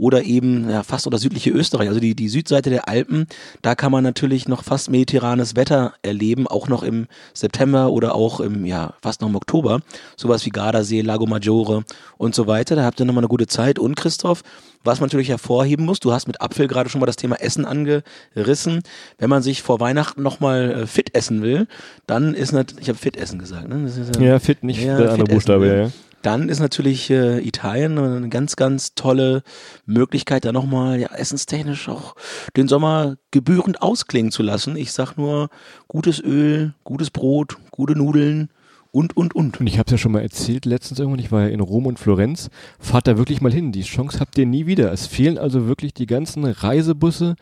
oder 0.00 0.24
eben 0.24 0.68
ja, 0.68 0.82
fast 0.82 1.06
oder 1.06 1.18
südliche 1.18 1.50
Österreich, 1.50 1.88
also 1.88 2.00
die, 2.00 2.14
die 2.14 2.30
Südseite 2.30 2.70
der 2.70 2.88
Alpen, 2.88 3.26
da 3.60 3.74
kann 3.74 3.92
man 3.92 4.02
natürlich 4.02 4.48
noch 4.48 4.64
fast 4.64 4.90
mediterranes 4.90 5.56
Wetter 5.56 5.92
erleben, 6.00 6.46
auch 6.46 6.68
noch 6.68 6.82
im 6.82 7.06
September 7.34 7.90
oder 7.90 8.14
auch 8.14 8.40
im, 8.40 8.64
ja, 8.64 8.94
fast 9.02 9.20
noch 9.20 9.28
im 9.28 9.36
Oktober. 9.36 9.80
Sowas 10.16 10.46
wie 10.46 10.50
Gardasee, 10.50 11.02
Lago 11.02 11.26
Maggiore 11.26 11.84
und 12.16 12.34
so 12.34 12.46
weiter. 12.46 12.76
Da 12.76 12.84
habt 12.84 12.98
ihr 12.98 13.04
nochmal 13.04 13.24
eine 13.24 13.28
gute 13.28 13.46
Zeit. 13.46 13.78
Und 13.78 13.94
Christoph, 14.10 14.42
was 14.82 14.98
man 14.98 15.06
natürlich 15.06 15.28
hervorheben 15.28 15.84
muss, 15.84 16.00
du 16.00 16.12
hast 16.12 16.26
mit 16.26 16.40
Apfel 16.40 16.66
gerade 16.66 16.90
schon 16.90 17.00
mal 17.00 17.06
das 17.06 17.14
Thema 17.14 17.36
Essen 17.36 17.64
angerissen. 17.64 18.82
Wenn 19.18 19.30
man 19.30 19.40
sich 19.40 19.62
vor 19.62 19.78
Weihnachten 19.78 20.20
nochmal 20.20 20.72
äh, 20.72 20.86
fit 20.88 21.14
essen 21.14 21.42
will, 21.42 21.68
dann 22.08 22.34
ist 22.34 22.50
natürlich, 22.50 22.82
ich 22.82 22.88
habe 22.88 22.98
fit 22.98 23.16
essen 23.16 23.38
gesagt, 23.38 23.68
ne? 23.68 23.88
Ja, 24.18 24.22
ja, 24.22 24.38
fit, 24.40 24.64
nicht 24.64 24.82
ja, 24.82 24.98
der 24.98 25.12
andere 25.12 25.28
Buchstabe, 25.28 25.66
ja. 25.68 25.74
ja 25.82 25.90
dann 26.22 26.50
ist 26.50 26.58
natürlich 26.58 27.08
äh, 27.08 27.38
Italien 27.38 27.96
eine 27.96 28.28
ganz, 28.28 28.56
ganz 28.56 28.94
tolle 28.94 29.42
Möglichkeit, 29.86 30.44
da 30.44 30.52
nochmal 30.52 31.00
ja, 31.00 31.08
essenstechnisch 31.14 31.88
auch 31.88 32.14
den 32.58 32.68
Sommer 32.68 33.16
gebührend 33.30 33.80
ausklingen 33.80 34.30
zu 34.30 34.42
lassen. 34.42 34.76
Ich 34.76 34.92
sag 34.92 35.16
nur 35.16 35.48
gutes 35.88 36.20
Öl, 36.20 36.74
gutes 36.84 37.10
Brot, 37.10 37.56
gute 37.70 37.96
Nudeln 37.96 38.50
und, 38.92 39.16
und, 39.16 39.34
und. 39.34 39.60
Und 39.60 39.66
ich 39.66 39.78
habe 39.78 39.86
es 39.86 39.92
ja 39.92 39.98
schon 39.98 40.12
mal 40.12 40.22
erzählt 40.22 40.64
letztens 40.64 40.98
irgendwann, 40.98 41.20
ich 41.20 41.32
war 41.32 41.42
ja 41.42 41.48
in 41.48 41.60
Rom 41.60 41.86
und 41.86 41.98
Florenz. 41.98 42.50
Fahrt 42.78 43.06
da 43.06 43.18
wirklich 43.18 43.40
mal 43.40 43.52
hin. 43.52 43.72
Die 43.72 43.82
Chance 43.82 44.20
habt 44.20 44.36
ihr 44.38 44.46
nie 44.46 44.66
wieder. 44.66 44.92
Es 44.92 45.06
fehlen 45.06 45.38
also 45.38 45.66
wirklich 45.66 45.94
die 45.94 46.06
ganzen 46.06 46.44
Reisebusse, 46.44 47.36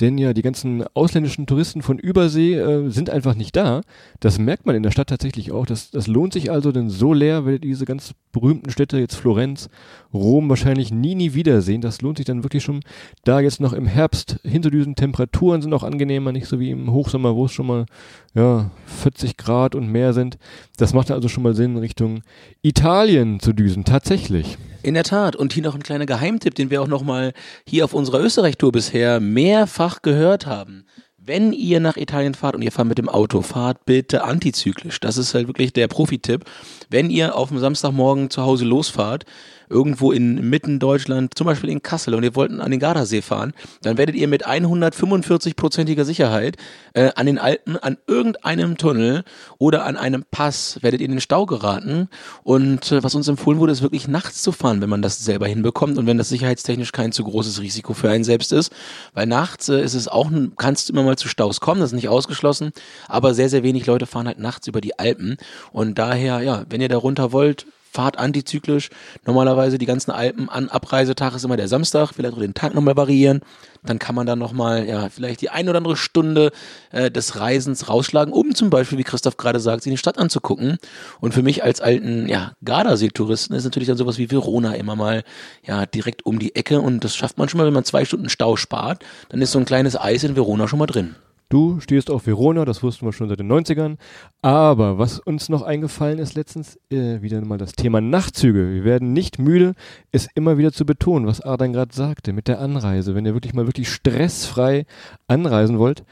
denn 0.00 0.18
ja, 0.18 0.34
die 0.34 0.42
ganzen 0.42 0.84
ausländischen 0.92 1.46
Touristen 1.46 1.80
von 1.80 1.98
Übersee 1.98 2.54
äh, 2.54 2.90
sind 2.90 3.08
einfach 3.08 3.34
nicht 3.34 3.56
da. 3.56 3.80
Das 4.20 4.38
merkt 4.38 4.66
man 4.66 4.76
in 4.76 4.82
der 4.82 4.90
Stadt 4.90 5.08
tatsächlich 5.08 5.52
auch. 5.52 5.64
Das, 5.64 5.90
das 5.90 6.06
lohnt 6.06 6.34
sich 6.34 6.50
also, 6.50 6.70
denn 6.70 6.90
so 6.90 7.14
leer 7.14 7.46
werdet 7.46 7.64
diese 7.64 7.86
ganz 7.86 8.12
berühmten 8.30 8.68
Städte, 8.70 8.98
jetzt 8.98 9.14
Florenz, 9.14 9.70
Rom, 10.12 10.50
wahrscheinlich 10.50 10.92
nie, 10.92 11.14
nie 11.14 11.32
wiedersehen. 11.32 11.80
Das 11.80 12.02
lohnt 12.02 12.18
sich 12.18 12.26
dann 12.26 12.42
wirklich 12.42 12.62
schon, 12.62 12.80
da 13.24 13.40
jetzt 13.40 13.60
noch 13.60 13.72
im 13.72 13.86
Herbst 13.86 14.38
hinzudüsen. 14.44 14.96
Temperaturen 14.96 15.62
sind 15.62 15.72
auch 15.72 15.82
angenehmer, 15.82 16.30
nicht 16.30 16.46
so 16.46 16.60
wie 16.60 16.70
im 16.70 16.92
Hochsommer, 16.92 17.34
wo 17.34 17.46
es 17.46 17.52
schon 17.52 17.66
mal 17.66 17.86
ja, 18.34 18.70
40 18.84 19.38
Grad 19.38 19.74
und 19.74 19.90
mehr 19.90 20.12
sind. 20.12 20.36
Das 20.76 20.92
macht 20.92 21.10
also 21.10 21.28
schon 21.28 21.42
mal 21.42 21.54
Sinn, 21.54 21.78
Richtung 21.78 22.22
Italien 22.60 23.40
zu 23.40 23.54
düsen, 23.54 23.84
tatsächlich. 23.84 24.58
In 24.86 24.94
der 24.94 25.02
Tat. 25.02 25.34
Und 25.34 25.52
hier 25.52 25.64
noch 25.64 25.74
ein 25.74 25.82
kleiner 25.82 26.06
Geheimtipp, 26.06 26.54
den 26.54 26.70
wir 26.70 26.80
auch 26.80 26.86
nochmal 26.86 27.32
hier 27.66 27.84
auf 27.84 27.92
unserer 27.92 28.20
Österreich-Tour 28.20 28.70
bisher 28.70 29.18
mehrfach 29.18 30.00
gehört 30.00 30.46
haben. 30.46 30.86
Wenn 31.18 31.52
ihr 31.52 31.80
nach 31.80 31.96
Italien 31.96 32.34
fahrt 32.34 32.54
und 32.54 32.62
ihr 32.62 32.70
fahrt 32.70 32.86
mit 32.86 32.98
dem 32.98 33.08
Auto, 33.08 33.42
fahrt 33.42 33.84
bitte 33.84 34.22
antizyklisch. 34.22 35.00
Das 35.00 35.16
ist 35.16 35.34
halt 35.34 35.48
wirklich 35.48 35.72
der 35.72 35.88
Profi-Tipp. 35.88 36.44
Wenn 36.88 37.10
ihr 37.10 37.34
auf 37.34 37.48
dem 37.48 37.58
Samstagmorgen 37.58 38.30
zu 38.30 38.42
Hause 38.42 38.64
losfahrt, 38.64 39.24
irgendwo 39.68 40.12
in 40.12 40.48
mitten 40.48 40.78
Deutschland, 40.78 41.36
zum 41.36 41.46
Beispiel 41.46 41.70
in 41.70 41.82
Kassel, 41.82 42.14
und 42.14 42.22
ihr 42.22 42.34
wollten 42.34 42.60
an 42.60 42.70
den 42.70 42.80
Gardasee 42.80 43.22
fahren, 43.22 43.52
dann 43.82 43.98
werdet 43.98 44.14
ihr 44.14 44.28
mit 44.28 44.46
145-prozentiger 44.46 46.04
Sicherheit 46.04 46.56
äh, 46.94 47.10
an 47.14 47.26
den 47.26 47.38
Alpen, 47.38 47.76
an 47.76 47.96
irgendeinem 48.06 48.76
Tunnel 48.76 49.24
oder 49.58 49.84
an 49.84 49.96
einem 49.96 50.24
Pass, 50.30 50.78
werdet 50.82 51.00
ihr 51.00 51.06
in 51.06 51.12
den 51.12 51.20
Stau 51.20 51.46
geraten. 51.46 52.08
Und 52.42 52.92
äh, 52.92 53.02
was 53.02 53.14
uns 53.14 53.28
empfohlen 53.28 53.58
wurde, 53.58 53.72
ist 53.72 53.82
wirklich 53.82 54.08
nachts 54.08 54.42
zu 54.42 54.52
fahren, 54.52 54.80
wenn 54.80 54.90
man 54.90 55.02
das 55.02 55.24
selber 55.24 55.46
hinbekommt 55.46 55.98
und 55.98 56.06
wenn 56.06 56.18
das 56.18 56.28
sicherheitstechnisch 56.28 56.92
kein 56.92 57.12
zu 57.12 57.24
großes 57.24 57.60
Risiko 57.60 57.94
für 57.94 58.10
einen 58.10 58.24
selbst 58.24 58.52
ist. 58.52 58.72
Weil 59.14 59.26
nachts 59.26 59.68
äh, 59.68 59.82
ist 59.82 59.94
es 59.94 60.08
auch, 60.08 60.30
kannst 60.56 60.88
du 60.88 60.92
immer 60.92 61.02
mal 61.02 61.16
zu 61.16 61.28
Staus 61.28 61.60
kommen, 61.60 61.80
das 61.80 61.90
ist 61.90 61.96
nicht 61.96 62.08
ausgeschlossen, 62.08 62.72
aber 63.08 63.34
sehr, 63.34 63.48
sehr 63.48 63.62
wenig 63.62 63.86
Leute 63.86 64.06
fahren 64.06 64.26
halt 64.26 64.38
nachts 64.38 64.66
über 64.66 64.80
die 64.80 64.98
Alpen. 64.98 65.36
Und 65.72 65.98
daher, 65.98 66.40
ja, 66.40 66.64
wenn 66.76 66.82
ihr 66.82 66.90
da 66.90 66.98
runter 66.98 67.32
wollt, 67.32 67.64
fahrt 67.90 68.18
antizyklisch. 68.18 68.90
Normalerweise 69.24 69.78
die 69.78 69.86
ganzen 69.86 70.10
Alpen 70.10 70.50
an 70.50 70.68
Abreisetag 70.68 71.34
ist 71.34 71.42
immer 71.42 71.56
der 71.56 71.68
Samstag, 71.68 72.12
vielleicht 72.12 72.34
auch 72.34 72.38
den 72.38 72.52
Tag 72.52 72.74
nochmal 72.74 72.98
variieren. 72.98 73.40
Dann 73.82 73.98
kann 73.98 74.14
man 74.14 74.26
dann 74.26 74.38
nochmal, 74.38 74.86
ja, 74.86 75.08
vielleicht 75.08 75.40
die 75.40 75.48
ein 75.48 75.66
oder 75.70 75.78
andere 75.78 75.96
Stunde 75.96 76.52
äh, 76.90 77.10
des 77.10 77.40
Reisens 77.40 77.88
rausschlagen, 77.88 78.34
um 78.34 78.54
zum 78.54 78.68
Beispiel, 78.68 78.98
wie 78.98 79.04
Christoph 79.04 79.38
gerade 79.38 79.58
sagt, 79.58 79.84
sich 79.84 79.90
die 79.90 79.96
Stadt 79.96 80.18
anzugucken. 80.18 80.76
Und 81.18 81.32
für 81.32 81.42
mich 81.42 81.64
als 81.64 81.80
alten, 81.80 82.28
ja, 82.28 82.52
Gardasee-Touristen 82.62 83.54
ist 83.54 83.64
natürlich 83.64 83.88
dann 83.88 83.96
sowas 83.96 84.18
wie 84.18 84.30
Verona 84.30 84.74
immer 84.74 84.96
mal, 84.96 85.24
ja, 85.66 85.86
direkt 85.86 86.26
um 86.26 86.38
die 86.38 86.54
Ecke. 86.54 86.82
Und 86.82 87.04
das 87.04 87.16
schafft 87.16 87.38
man 87.38 87.48
schon 87.48 87.56
mal, 87.56 87.66
wenn 87.66 87.72
man 87.72 87.84
zwei 87.84 88.04
Stunden 88.04 88.28
Stau 88.28 88.56
spart, 88.56 89.02
dann 89.30 89.40
ist 89.40 89.52
so 89.52 89.58
ein 89.58 89.64
kleines 89.64 89.98
Eis 89.98 90.24
in 90.24 90.36
Verona 90.36 90.68
schon 90.68 90.78
mal 90.78 90.84
drin. 90.84 91.14
Du 91.48 91.78
stehst 91.78 92.10
auf 92.10 92.26
Verona, 92.26 92.64
das 92.64 92.82
wussten 92.82 93.06
wir 93.06 93.12
schon 93.12 93.28
seit 93.28 93.38
den 93.38 93.50
90ern. 93.50 93.98
Aber 94.42 94.98
was 94.98 95.20
uns 95.20 95.48
noch 95.48 95.62
eingefallen 95.62 96.18
ist 96.18 96.34
letztens, 96.34 96.76
äh, 96.90 97.22
wieder 97.22 97.40
mal 97.44 97.56
das 97.56 97.72
Thema 97.72 98.00
Nachtzüge. 98.00 98.72
Wir 98.72 98.82
werden 98.82 99.12
nicht 99.12 99.38
müde, 99.38 99.74
es 100.10 100.28
immer 100.34 100.58
wieder 100.58 100.72
zu 100.72 100.84
betonen, 100.84 101.28
was 101.28 101.40
Ardan 101.40 101.72
gerade 101.72 101.94
sagte 101.94 102.32
mit 102.32 102.48
der 102.48 102.60
Anreise. 102.60 103.14
Wenn 103.14 103.26
ihr 103.26 103.34
wirklich 103.34 103.54
mal 103.54 103.66
wirklich 103.66 103.88
stressfrei 103.88 104.86
anreisen 105.28 105.78
wollt, 105.78 106.04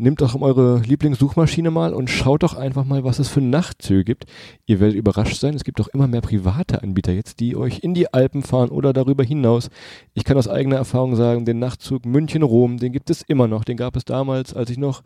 Nehmt 0.00 0.20
doch 0.20 0.40
eure 0.40 0.78
Lieblingssuchmaschine 0.78 1.72
mal 1.72 1.92
und 1.92 2.08
schaut 2.08 2.44
doch 2.44 2.54
einfach 2.54 2.84
mal, 2.84 3.02
was 3.02 3.18
es 3.18 3.26
für 3.26 3.40
Nachtzüge 3.40 4.04
gibt. 4.04 4.26
Ihr 4.64 4.78
werdet 4.78 4.96
überrascht 4.96 5.40
sein, 5.40 5.54
es 5.54 5.64
gibt 5.64 5.80
doch 5.80 5.88
immer 5.88 6.06
mehr 6.06 6.20
private 6.20 6.84
Anbieter 6.84 7.12
jetzt, 7.12 7.40
die 7.40 7.56
euch 7.56 7.80
in 7.80 7.94
die 7.94 8.14
Alpen 8.14 8.44
fahren 8.44 8.68
oder 8.68 8.92
darüber 8.92 9.24
hinaus. 9.24 9.70
Ich 10.14 10.22
kann 10.22 10.36
aus 10.36 10.46
eigener 10.46 10.76
Erfahrung 10.76 11.16
sagen, 11.16 11.44
den 11.44 11.58
Nachtzug 11.58 12.06
München-Rom, 12.06 12.76
den 12.76 12.92
gibt 12.92 13.10
es 13.10 13.22
immer 13.22 13.48
noch. 13.48 13.64
Den 13.64 13.76
gab 13.76 13.96
es 13.96 14.04
damals, 14.04 14.54
als 14.54 14.70
ich 14.70 14.78
noch 14.78 15.02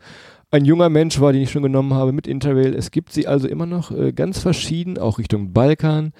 ein 0.51 0.63
junger 0.63 0.89
Mensch 0.89 1.19
war, 1.19 1.33
den 1.33 1.41
ich 1.41 1.49
schon 1.49 1.63
genommen 1.63 1.95
habe 1.95 2.11
mit 2.11 2.27
Interrail. 2.27 2.75
Es 2.75 2.91
gibt 2.91 3.11
sie 3.11 3.25
also 3.25 3.47
immer 3.47 3.65
noch 3.65 3.89
äh, 3.89 4.13
ganz 4.13 4.37
verschieden, 4.37 4.99
auch 4.99 5.17
Richtung 5.17 5.53
Balkan. 5.53 6.13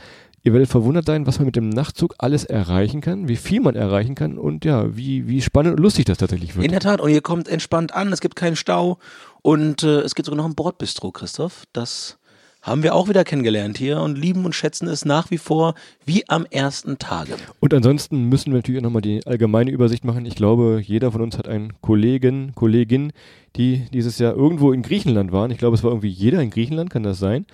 Ihr 0.46 0.52
werdet 0.52 0.70
verwundert 0.70 1.06
sein, 1.06 1.26
was 1.26 1.40
man 1.40 1.46
mit 1.46 1.56
dem 1.56 1.70
Nachtzug 1.70 2.16
alles 2.18 2.44
erreichen 2.44 3.00
kann, 3.00 3.30
wie 3.30 3.38
viel 3.38 3.62
man 3.62 3.76
erreichen 3.76 4.14
kann 4.14 4.38
und 4.38 4.66
ja, 4.66 4.96
wie, 4.98 5.26
wie 5.26 5.42
spannend 5.42 5.78
und 5.78 5.80
lustig 5.82 6.04
das 6.04 6.18
tatsächlich 6.18 6.56
wird. 6.56 6.66
In 6.66 6.72
der 6.72 6.82
Tat, 6.82 7.00
und 7.00 7.10
ihr 7.12 7.22
kommt 7.22 7.48
entspannt 7.48 7.94
an, 7.94 8.12
es 8.12 8.20
gibt 8.20 8.36
keinen 8.36 8.58
Stau 8.58 8.98
und 9.42 9.84
äh, 9.84 10.02
es 10.02 10.16
gibt 10.16 10.26
sogar 10.26 10.36
noch 10.36 10.46
ein 10.46 10.56
Bordbistro, 10.56 11.12
Christoph. 11.12 11.64
Das 11.72 12.18
haben 12.62 12.84
wir 12.84 12.94
auch 12.94 13.08
wieder 13.08 13.24
kennengelernt 13.24 13.78
hier 13.78 14.02
und 14.02 14.18
lieben 14.18 14.44
und 14.44 14.54
schätzen 14.54 14.90
es 14.90 15.06
nach 15.06 15.32
wie 15.32 15.38
vor 15.38 15.76
wie 16.06 16.28
am 16.28 16.46
ersten 16.50 16.98
Tage. 16.98 17.36
Und 17.62 17.74
ansonsten 17.74 18.28
müssen 18.28 18.52
wir 18.52 18.58
natürlich 18.58 18.82
nochmal 18.82 19.02
die 19.02 19.26
allgemeine 19.26 19.72
Übersicht 19.72 20.04
machen. 20.04 20.26
Ich 20.26 20.36
glaube, 20.36 20.82
jeder 20.84 21.14
von 21.14 21.22
uns 21.22 21.38
hat 21.38 21.48
einen 21.48 21.72
Kollegen, 21.80 22.52
Kollegin, 22.54 23.14
die 23.56 23.86
dieses 23.94 24.18
Jahr 24.18 24.36
irgendwo 24.36 24.74
in 24.74 24.82
Griechenland 24.82 25.32
waren. 25.32 25.52
Ich 25.52 25.58
glaube, 25.58 25.76
es 25.76 25.84
war 25.84 25.92
irgendwie 25.92 26.10
jeder 26.10 26.42
in 26.42 26.50
Griechenland, 26.50 26.90
kann 26.90 27.04
das 27.04 27.20
sein? 27.20 27.46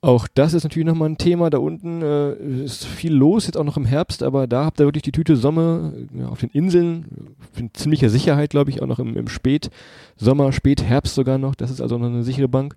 Auch 0.00 0.28
das 0.32 0.54
ist 0.54 0.62
natürlich 0.62 0.86
nochmal 0.86 1.08
ein 1.08 1.18
Thema. 1.18 1.50
Da 1.50 1.58
unten 1.58 2.02
äh, 2.02 2.34
ist 2.64 2.84
viel 2.84 3.12
los, 3.12 3.46
jetzt 3.46 3.56
auch 3.56 3.64
noch 3.64 3.76
im 3.76 3.84
Herbst, 3.84 4.22
aber 4.22 4.46
da 4.46 4.64
habt 4.64 4.78
ihr 4.78 4.86
wirklich 4.86 5.02
die 5.02 5.12
Tüte 5.12 5.36
Sommer 5.36 5.92
ja, 6.16 6.28
auf 6.28 6.40
den 6.40 6.50
Inseln. 6.50 7.36
In 7.56 7.74
ziemlicher 7.74 8.08
Sicherheit, 8.08 8.50
glaube 8.50 8.70
ich, 8.70 8.80
auch 8.80 8.86
noch 8.86 9.00
im, 9.00 9.16
im 9.16 9.28
Spätsommer, 9.28 10.52
Spätherbst 10.52 11.16
sogar 11.16 11.38
noch. 11.38 11.56
Das 11.56 11.72
ist 11.72 11.80
also 11.80 11.98
noch 11.98 12.06
eine 12.06 12.22
sichere 12.22 12.48
Bank. 12.48 12.76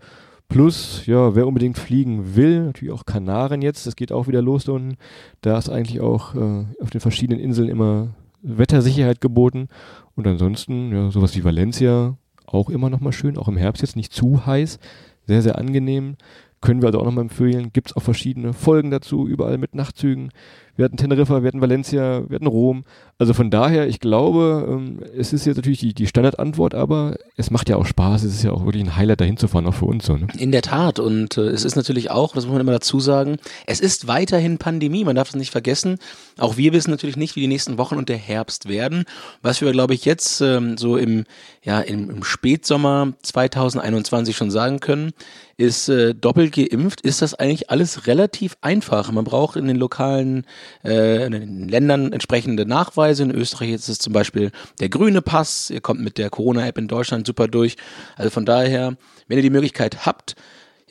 Plus, 0.50 1.06
ja, 1.06 1.36
wer 1.36 1.48
unbedingt 1.48 1.78
fliegen 1.78 2.36
will, 2.36 2.66
natürlich 2.66 2.94
auch 2.94 3.06
Kanaren 3.06 3.62
jetzt, 3.62 3.88
das 3.88 3.96
geht 3.96 4.12
auch 4.12 4.28
wieder 4.28 4.42
los 4.42 4.66
da 4.66 4.74
unten. 4.74 4.98
Da 5.40 5.58
ist 5.58 5.70
eigentlich 5.70 6.02
auch 6.02 6.36
äh, 6.36 6.66
auf 6.82 6.90
den 6.90 7.00
verschiedenen 7.00 7.40
Inseln 7.40 7.70
immer 7.70 8.10
Wettersicherheit 8.42 9.22
geboten. 9.22 9.70
Und 10.16 10.28
ansonsten, 10.28 10.92
ja, 10.92 11.12
sowas 11.12 11.38
wie 11.38 11.44
Valencia, 11.44 12.18
auch 12.46 12.70
immer 12.70 12.90
nochmal 12.90 13.14
schön, 13.14 13.38
auch 13.38 13.48
im 13.48 13.58
Herbst 13.58 13.82
jetzt 13.82 13.96
nicht 13.96 14.12
zu 14.12 14.46
heiß, 14.46 14.80
sehr, 15.26 15.42
sehr 15.42 15.58
angenehm. 15.58 16.18
Können 16.62 16.82
wir 16.82 16.88
also 16.88 17.00
auch 17.00 17.06
nochmal 17.06 17.24
empfehlen. 17.24 17.74
Gibt 17.74 17.90
es 17.90 17.96
auch 17.96 18.04
verschiedene 18.04 18.54
Folgen 18.54 18.92
dazu, 18.92 19.28
überall 19.28 19.58
mit 19.58 19.74
Nachtzügen. 19.74 20.30
Wir 20.76 20.86
hatten 20.86 20.98
Teneriffa, 20.98 21.44
wir 21.44 21.48
hatten 21.48 21.62
Valencia, 21.62 22.24
wir 22.28 22.36
hatten 22.36 22.48
Rom. 22.48 22.84
Also 23.18 23.34
von 23.34 23.52
daher, 23.52 23.88
ich 23.88 24.00
glaube, 24.00 24.68
ähm, 24.68 25.00
es 25.16 25.32
ist 25.32 25.46
jetzt 25.46 25.58
natürlich 25.58 25.80
die, 25.80 25.94
die 25.94 26.08
Standardantwort, 26.08 26.74
aber 26.74 27.18
es 27.38 27.52
macht 27.52 27.70
ja 27.70 27.76
auch 27.76 27.86
Spaß. 27.86 28.24
Es 28.24 28.34
ist 28.34 28.44
ja 28.44 28.52
auch 28.52 28.66
wirklich 28.66 28.84
ein 28.84 28.96
Highlight, 28.96 29.22
dahin 29.22 29.38
zu 29.38 29.48
fahren, 29.48 29.68
auch 29.68 29.76
für 29.76 29.86
uns 29.86 30.06
so. 30.06 30.18
Ne? 30.18 30.28
In 30.40 30.52
der 30.52 30.64
Tat. 30.64 30.98
Und 30.98 31.38
äh, 31.38 31.42
es 31.42 31.64
ist 31.64 31.76
natürlich 31.76 32.10
auch, 32.10 32.34
das 32.34 32.46
muss 32.46 32.54
man 32.54 32.62
immer 32.62 32.72
dazu 32.72 33.00
sagen, 33.00 33.38
es 33.68 33.80
ist 33.80 34.08
weiterhin 34.08 34.58
Pandemie. 34.58 35.04
Man 35.04 35.16
darf 35.16 35.30
es 35.30 35.36
nicht 35.36 35.52
vergessen. 35.52 36.00
Auch 36.40 36.58
wir 36.58 36.74
wissen 36.74 36.90
natürlich 36.90 37.16
nicht, 37.16 37.36
wie 37.36 37.42
die 37.42 37.48
nächsten 37.48 37.78
Wochen 37.78 37.98
und 37.98 38.10
der 38.10 38.18
Herbst 38.18 38.68
werden. 38.68 39.06
Was 39.44 39.62
wir, 39.62 39.72
glaube 39.72 39.94
ich, 39.94 40.06
jetzt 40.06 40.42
ähm, 40.42 40.78
so 40.78 40.98
im, 40.98 41.26
ja, 41.64 41.80
im, 41.80 42.24
Spätsommer 42.24 43.14
2021 43.22 44.36
schon 44.36 44.50
sagen 44.50 44.80
können, 44.80 45.12
ist 45.58 45.90
äh, 45.90 46.16
doppelt 46.16 46.54
geimpft, 46.54 47.02
ist 47.02 47.22
das 47.22 47.36
eigentlich 47.36 47.70
alles 47.70 48.08
relativ 48.08 48.58
einfach. 48.62 49.12
Man 49.12 49.26
braucht 49.26 49.58
in 49.58 49.68
den 49.68 49.78
lokalen 49.78 50.46
äh, 50.84 51.26
in 51.26 51.32
den 51.32 51.70
Ländern 51.70 52.14
entsprechende 52.14 52.66
Nachweise. 52.66 53.24
In 53.24 53.32
Österreich 53.32 53.72
ist 53.72 53.90
es 53.90 54.00
zum 54.00 54.14
Beispiel 54.14 54.52
der 54.80 54.90
grüne 54.90 55.22
Pass. 55.22 55.70
Ihr 55.70 55.82
kommt 55.82 56.02
mit 56.02 56.18
der 56.18 56.30
Corona-App 56.30 56.78
in 56.78 56.88
Deutschland 56.88 57.28
super 57.28 57.48
durch. 57.48 57.78
Also 58.16 58.30
von 58.30 58.46
daher, 58.46 58.98
wenn 59.28 59.38
ihr 59.38 59.44
die 59.44 59.50
Möglichkeit 59.50 60.06
habt, 60.06 60.36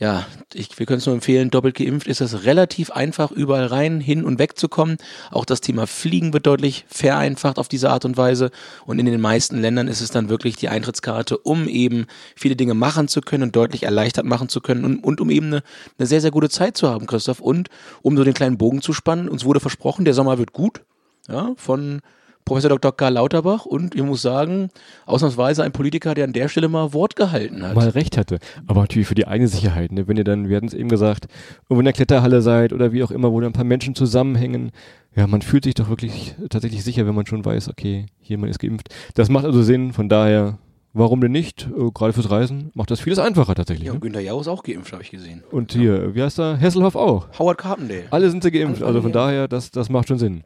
ja, 0.00 0.26
ich, 0.54 0.78
wir 0.78 0.86
können 0.86 0.98
es 0.98 1.06
nur 1.06 1.14
empfehlen, 1.14 1.50
doppelt 1.50 1.74
geimpft 1.76 2.06
ist 2.06 2.22
es 2.22 2.44
relativ 2.44 2.90
einfach, 2.90 3.30
überall 3.30 3.66
rein, 3.66 4.00
hin 4.00 4.24
und 4.24 4.38
weg 4.38 4.58
zu 4.58 4.66
kommen. 4.66 4.96
Auch 5.30 5.44
das 5.44 5.60
Thema 5.60 5.86
Fliegen 5.86 6.32
wird 6.32 6.46
deutlich 6.46 6.86
vereinfacht 6.88 7.58
auf 7.58 7.68
diese 7.68 7.90
Art 7.90 8.06
und 8.06 8.16
Weise. 8.16 8.50
Und 8.86 8.98
in 8.98 9.04
den 9.04 9.20
meisten 9.20 9.60
Ländern 9.60 9.88
ist 9.88 10.00
es 10.00 10.10
dann 10.10 10.30
wirklich 10.30 10.56
die 10.56 10.70
Eintrittskarte, 10.70 11.36
um 11.36 11.68
eben 11.68 12.06
viele 12.34 12.56
Dinge 12.56 12.72
machen 12.72 13.08
zu 13.08 13.20
können 13.20 13.42
und 13.42 13.56
deutlich 13.56 13.82
erleichtert 13.82 14.24
machen 14.24 14.48
zu 14.48 14.62
können 14.62 14.86
und, 14.86 15.04
und 15.04 15.20
um 15.20 15.28
eben 15.28 15.48
eine, 15.48 15.62
eine 15.98 16.06
sehr, 16.06 16.22
sehr 16.22 16.30
gute 16.30 16.48
Zeit 16.48 16.78
zu 16.78 16.88
haben, 16.88 17.06
Christoph. 17.06 17.40
Und 17.40 17.68
um 18.00 18.16
so 18.16 18.24
den 18.24 18.32
kleinen 18.32 18.56
Bogen 18.56 18.80
zu 18.80 18.94
spannen, 18.94 19.28
uns 19.28 19.44
wurde 19.44 19.60
versprochen, 19.60 20.06
der 20.06 20.14
Sommer 20.14 20.38
wird 20.38 20.54
gut. 20.54 20.80
Ja, 21.28 21.52
von 21.56 22.00
Professor 22.44 22.70
Dr. 22.70 22.96
Karl 22.96 23.14
Lauterbach 23.14 23.64
und 23.64 23.94
ich 23.94 24.03
muss 24.03 24.22
sagen, 24.22 24.70
ausnahmsweise 25.07 25.62
ein 25.62 25.72
Politiker, 25.72 26.14
der 26.14 26.24
an 26.24 26.33
der 26.33 26.48
Stelle 26.48 26.68
mal 26.68 26.92
Wort 26.92 27.16
gehalten 27.16 27.62
hat. 27.62 27.74
Mal 27.74 27.90
recht 27.90 28.16
hatte. 28.16 28.38
Aber 28.66 28.81
natürlich 28.81 29.07
für 29.07 29.14
die 29.14 29.26
eigene 29.26 29.48
Sicherheit, 29.48 29.92
ne? 29.92 30.09
wenn 30.09 30.16
ihr 30.16 30.24
dann, 30.24 30.48
wir 30.48 30.57
hatten 30.57 30.66
es 30.66 30.74
eben 30.74 30.88
gesagt, 30.88 31.26
irgendwo 31.64 31.81
in 31.81 31.85
der 31.85 31.94
Kletterhalle 31.94 32.42
seid 32.42 32.72
oder 32.72 32.92
wie 32.92 33.03
auch 33.03 33.11
immer, 33.11 33.33
wo 33.33 33.40
dann 33.40 33.50
ein 33.50 33.55
paar 33.55 33.64
Menschen 33.64 33.94
zusammenhängen, 33.94 34.72
ja, 35.14 35.26
man 35.26 35.42
fühlt 35.42 35.64
sich 35.64 35.74
doch 35.74 35.88
wirklich 35.88 36.35
tatsächlich 36.50 36.85
sicher, 36.85 37.07
wenn 37.07 37.14
man 37.14 37.26
schon 37.26 37.44
weiß, 37.44 37.68
okay, 37.68 38.07
jemand 38.22 38.50
ist 38.50 38.59
geimpft. 38.59 38.88
Das 39.14 39.29
macht 39.29 39.44
also 39.44 39.62
Sinn, 39.62 39.92
von 39.92 40.09
daher, 40.09 40.59
warum 40.92 41.20
denn 41.20 41.33
nicht? 41.33 41.68
Äh, 41.76 41.90
Gerade 41.92 42.12
fürs 42.12 42.31
Reisen 42.31 42.70
macht 42.74 42.90
das 42.90 43.00
vieles 43.00 43.18
einfacher 43.18 43.55
tatsächlich. 43.55 43.87
Ja, 43.87 43.92
ne? 43.92 43.96
und 43.96 44.00
Günther 44.03 44.20
Jauch 44.20 44.40
ist 44.40 44.48
auch 44.48 44.62
geimpft, 44.62 44.92
habe 44.92 45.03
ich 45.03 45.11
gesehen. 45.11 45.42
Und 45.50 45.72
hier, 45.72 46.14
wie 46.14 46.22
heißt 46.22 46.38
er? 46.38 46.57
Hesselhoff 46.57 46.94
auch. 46.94 47.29
Howard 47.38 47.59
Carpendale. 47.59 48.05
Alle 48.11 48.31
sind 48.31 48.42
sie 48.42 48.50
geimpft, 48.50 48.83
also 48.83 49.03
von 49.03 49.12
daher, 49.12 49.48
das, 49.48 49.70
das 49.70 49.88
macht 49.88 50.09
schon 50.09 50.18
Sinn. 50.18 50.44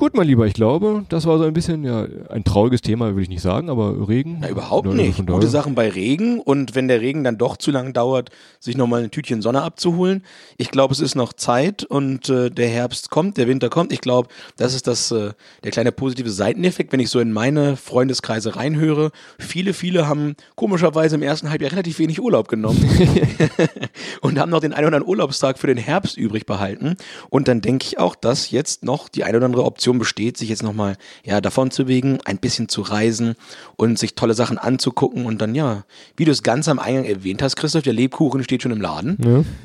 Gut, 0.00 0.16
mein 0.16 0.26
Lieber, 0.26 0.46
ich 0.46 0.54
glaube, 0.54 1.04
das 1.10 1.26
war 1.26 1.36
so 1.36 1.44
ein 1.44 1.52
bisschen, 1.52 1.84
ja, 1.84 2.06
ein 2.30 2.42
trauriges 2.42 2.80
Thema, 2.80 3.08
würde 3.08 3.20
ich 3.20 3.28
nicht 3.28 3.42
sagen, 3.42 3.68
aber 3.68 4.08
Regen. 4.08 4.38
Na, 4.40 4.48
überhaupt 4.48 4.88
nicht. 4.94 5.26
Gute 5.26 5.46
Sachen 5.46 5.74
bei 5.74 5.90
Regen 5.90 6.40
und 6.40 6.74
wenn 6.74 6.88
der 6.88 7.02
Regen 7.02 7.22
dann 7.22 7.36
doch 7.36 7.58
zu 7.58 7.70
lang 7.70 7.92
dauert, 7.92 8.30
sich 8.60 8.78
nochmal 8.78 9.02
ein 9.02 9.10
Tütchen 9.10 9.42
Sonne 9.42 9.60
abzuholen. 9.60 10.24
Ich 10.56 10.70
glaube, 10.70 10.94
es 10.94 11.00
ist 11.00 11.16
noch 11.16 11.34
Zeit 11.34 11.84
und 11.84 12.30
äh, 12.30 12.48
der 12.48 12.68
Herbst 12.68 13.10
kommt, 13.10 13.36
der 13.36 13.46
Winter 13.46 13.68
kommt. 13.68 13.92
Ich 13.92 14.00
glaube, 14.00 14.30
das 14.56 14.72
ist 14.72 14.86
das 14.86 15.10
äh, 15.10 15.32
der 15.64 15.70
kleine 15.70 15.92
positive 15.92 16.30
Seiteneffekt, 16.30 16.94
wenn 16.94 17.00
ich 17.00 17.10
so 17.10 17.20
in 17.20 17.30
meine 17.30 17.76
Freundeskreise 17.76 18.56
reinhöre. 18.56 19.10
Viele, 19.38 19.74
viele 19.74 20.08
haben 20.08 20.34
komischerweise 20.54 21.16
im 21.16 21.22
ersten 21.22 21.50
Halbjahr 21.50 21.72
relativ 21.72 21.98
wenig 21.98 22.22
Urlaub 22.22 22.48
genommen 22.48 22.82
und 24.22 24.38
haben 24.38 24.48
noch 24.48 24.60
den 24.60 24.72
einen 24.72 24.86
oder 24.86 24.96
anderen 24.96 25.10
Urlaubstag 25.10 25.58
für 25.58 25.66
den 25.66 25.76
Herbst 25.76 26.16
übrig 26.16 26.46
behalten. 26.46 26.96
Und 27.28 27.48
dann 27.48 27.60
denke 27.60 27.84
ich 27.86 27.98
auch, 27.98 28.14
dass 28.14 28.50
jetzt 28.50 28.82
noch 28.82 29.10
die 29.10 29.24
eine 29.24 29.36
oder 29.36 29.44
andere 29.44 29.64
Option 29.66 29.89
besteht, 29.98 30.36
sich 30.36 30.48
jetzt 30.48 30.62
nochmal 30.62 30.96
ja, 31.24 31.40
davon 31.40 31.70
zu 31.70 31.84
bewegen, 31.84 32.18
ein 32.24 32.38
bisschen 32.38 32.68
zu 32.68 32.82
reisen 32.82 33.34
und 33.76 33.98
sich 33.98 34.14
tolle 34.14 34.34
Sachen 34.34 34.58
anzugucken. 34.58 35.26
Und 35.26 35.40
dann, 35.40 35.54
ja, 35.54 35.84
wie 36.16 36.24
du 36.24 36.30
es 36.30 36.42
ganz 36.42 36.68
am 36.68 36.78
Eingang 36.78 37.04
erwähnt 37.04 37.42
hast, 37.42 37.56
Christoph, 37.56 37.82
der 37.82 37.92
Lebkuchen 37.92 38.44
steht 38.44 38.62
schon 38.62 38.72
im 38.72 38.80
Laden. 38.80 39.18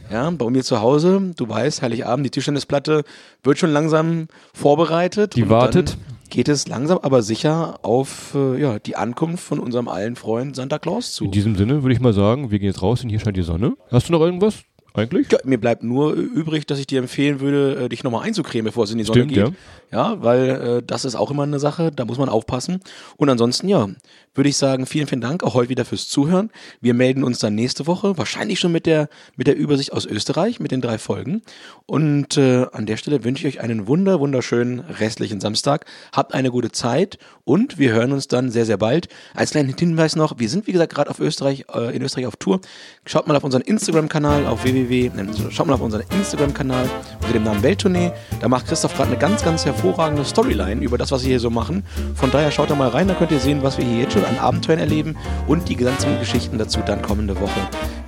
Ja. 0.10 0.26
Ja, 0.26 0.30
bei 0.32 0.50
mir 0.50 0.64
zu 0.64 0.82
Hause, 0.82 1.34
du 1.36 1.48
weißt, 1.48 1.82
Heiligabend, 1.82 2.26
die 2.26 2.32
Tischtennisplatte 2.32 3.04
wird 3.44 3.60
schon 3.60 3.72
langsam 3.72 4.28
vorbereitet. 4.54 5.36
Die 5.36 5.50
wartet. 5.50 5.98
Geht 6.30 6.50
es 6.50 6.68
langsam, 6.68 6.98
aber 7.02 7.22
sicher 7.22 7.80
auf 7.84 8.34
äh, 8.36 8.60
ja, 8.60 8.80
die 8.80 8.96
Ankunft 8.96 9.44
von 9.44 9.60
unserem 9.60 9.88
allen 9.88 10.16
Freund 10.16 10.56
Santa 10.56 10.80
Claus 10.80 11.14
zu. 11.14 11.26
In 11.26 11.32
diesem 11.32 11.56
Sinne 11.56 11.84
würde 11.84 11.94
ich 11.94 12.02
mal 12.02 12.14
sagen, 12.14 12.50
wir 12.50 12.58
gehen 12.60 12.68
jetzt 12.68 12.82
raus 12.82 13.04
und 13.04 13.10
hier 13.10 13.20
scheint 13.20 13.38
die 13.38 13.44
Sonne. 13.44 13.78
Hast 13.92 14.10
du 14.10 14.12
noch 14.12 14.22
irgendwas? 14.22 14.64
Eigentlich? 14.96 15.32
Ja, 15.32 15.40
mir 15.44 15.60
bleibt 15.60 15.84
nur 15.84 16.14
übrig, 16.14 16.66
dass 16.66 16.80
ich 16.80 16.88
dir 16.88 17.00
empfehlen 17.00 17.40
würde, 17.40 17.86
äh, 17.86 17.90
dich 17.90 18.04
nochmal 18.04 18.24
einzucremen, 18.26 18.66
bevor 18.66 18.86
es 18.86 18.92
in 18.92 18.98
die 18.98 19.04
Sonne 19.04 19.24
Stimmt, 19.24 19.34
geht. 19.34 19.48
ja. 19.48 19.52
Ja, 19.92 20.22
weil 20.22 20.50
äh, 20.50 20.84
das 20.86 21.06
ist 21.06 21.16
auch 21.16 21.32
immer 21.32 21.44
eine 21.44 21.60
Sache, 21.60 21.92
da 21.92 22.06
muss 22.06 22.18
man 22.18 22.28
aufpassen. 22.28 22.82
Und 23.18 23.30
ansonsten, 23.30 23.70
ja, 23.70 23.88
würde 24.34 24.50
ich 24.50 24.58
sagen, 24.58 24.86
vielen, 24.86 25.08
vielen 25.08 25.22
Dank 25.22 25.44
auch 25.44 25.54
heute 25.54 25.70
wieder 25.70 25.86
fürs 25.86 26.10
Zuhören. 26.10 26.50
Wir 26.82 26.94
melden 26.94 27.24
uns 27.24 27.40
dann 27.40 27.56
nächste 27.56 27.88
Woche, 27.88 28.18
wahrscheinlich 28.18 28.60
schon 28.60 28.74
mit 28.74 28.86
der, 28.86 29.08
mit 29.38 29.48
der 29.48 29.56
Übersicht 29.56 29.94
aus 29.94 30.06
Österreich, 30.06 30.60
mit 30.60 30.72
den 30.72 30.82
drei 30.82 30.98
Folgen. 30.98 31.42
Und 31.86 32.36
äh, 32.36 32.66
an 32.74 32.86
der 32.86 32.98
Stelle 32.98 33.24
wünsche 33.24 33.48
ich 33.48 33.56
euch 33.56 33.64
einen 33.64 33.88
wunder, 33.88 34.20
wunderschönen 34.20 34.82
restlichen 34.82 35.40
Samstag. 35.40 35.86
Habt 36.12 36.34
eine 36.34 36.52
gute 36.52 36.72
Zeit 36.72 37.18
und 37.46 37.78
wir 37.78 37.94
hören 37.94 38.12
uns 38.12 38.28
dann 38.28 38.52
sehr, 38.52 38.66
sehr 38.66 38.78
bald. 38.78 39.08
Als 39.34 39.52
kleinen 39.52 39.74
Hinweis 39.78 40.18
noch, 40.18 40.40
wir 40.40 40.50
sind 40.50 40.68
wie 40.68 40.74
gesagt 40.74 40.94
gerade 40.94 41.10
auf 41.10 41.20
Österreich, 41.20 41.66
äh, 41.74 41.96
in 41.96 42.02
Österreich 42.02 42.28
auf 42.28 42.36
Tour. 42.36 42.60
Schaut 43.06 43.28
mal 43.28 43.38
auf 43.38 43.44
unseren 43.46 43.62
Instagram-Kanal 43.62 44.46
auf 44.48 44.66
www, 44.66 44.85
nein, 45.14 45.30
schaut 45.50 45.68
mal 45.68 45.74
auf 45.74 45.82
unseren 45.82 46.04
Instagram-Kanal 46.18 46.90
unter 47.22 47.34
dem 47.34 47.44
Namen 47.44 47.64
Welttournee. 47.64 48.12
Da 48.40 48.48
macht 48.48 48.68
Christoph 48.68 48.96
gerade 48.96 49.10
eine 49.10 49.20
ganz, 49.20 49.44
ganz 49.44 49.66
hervorragende 49.66 50.26
Storyline 50.26 50.82
über 50.82 50.98
das, 50.98 51.12
was 51.12 51.24
wir 51.24 51.30
hier 51.30 51.40
so 51.40 51.50
machen. 51.50 51.84
Von 52.16 52.32
daher 52.32 52.52
schaut 52.52 52.70
da 52.70 52.76
mal 52.76 52.90
rein, 52.90 53.08
da 53.08 53.14
könnt 53.14 53.32
ihr 53.32 53.40
sehen, 53.40 53.64
was 53.64 53.78
wir 53.78 53.86
hier 53.86 54.02
jetzt 54.02 54.14
schon 54.14 54.26
an 54.26 54.38
Abenteuern 54.38 54.80
erleben 54.80 55.16
und 55.48 55.70
die 55.70 55.76
ganzen 55.76 56.20
Geschichten 56.20 56.58
dazu 56.58 56.80
dann 56.86 57.02
kommende 57.02 57.40
Woche. 57.40 57.60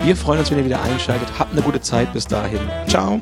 Wir 0.04 0.16
freuen 0.16 0.40
uns, 0.40 0.52
wenn 0.52 0.60
ihr 0.60 0.66
wieder 0.66 0.82
einschaltet. 0.82 1.28
Habt 1.38 1.54
eine 1.54 1.62
gute 1.62 1.82
Zeit 1.82 2.14
bis 2.14 2.28
dahin. 2.28 2.60
Ciao. 2.88 3.22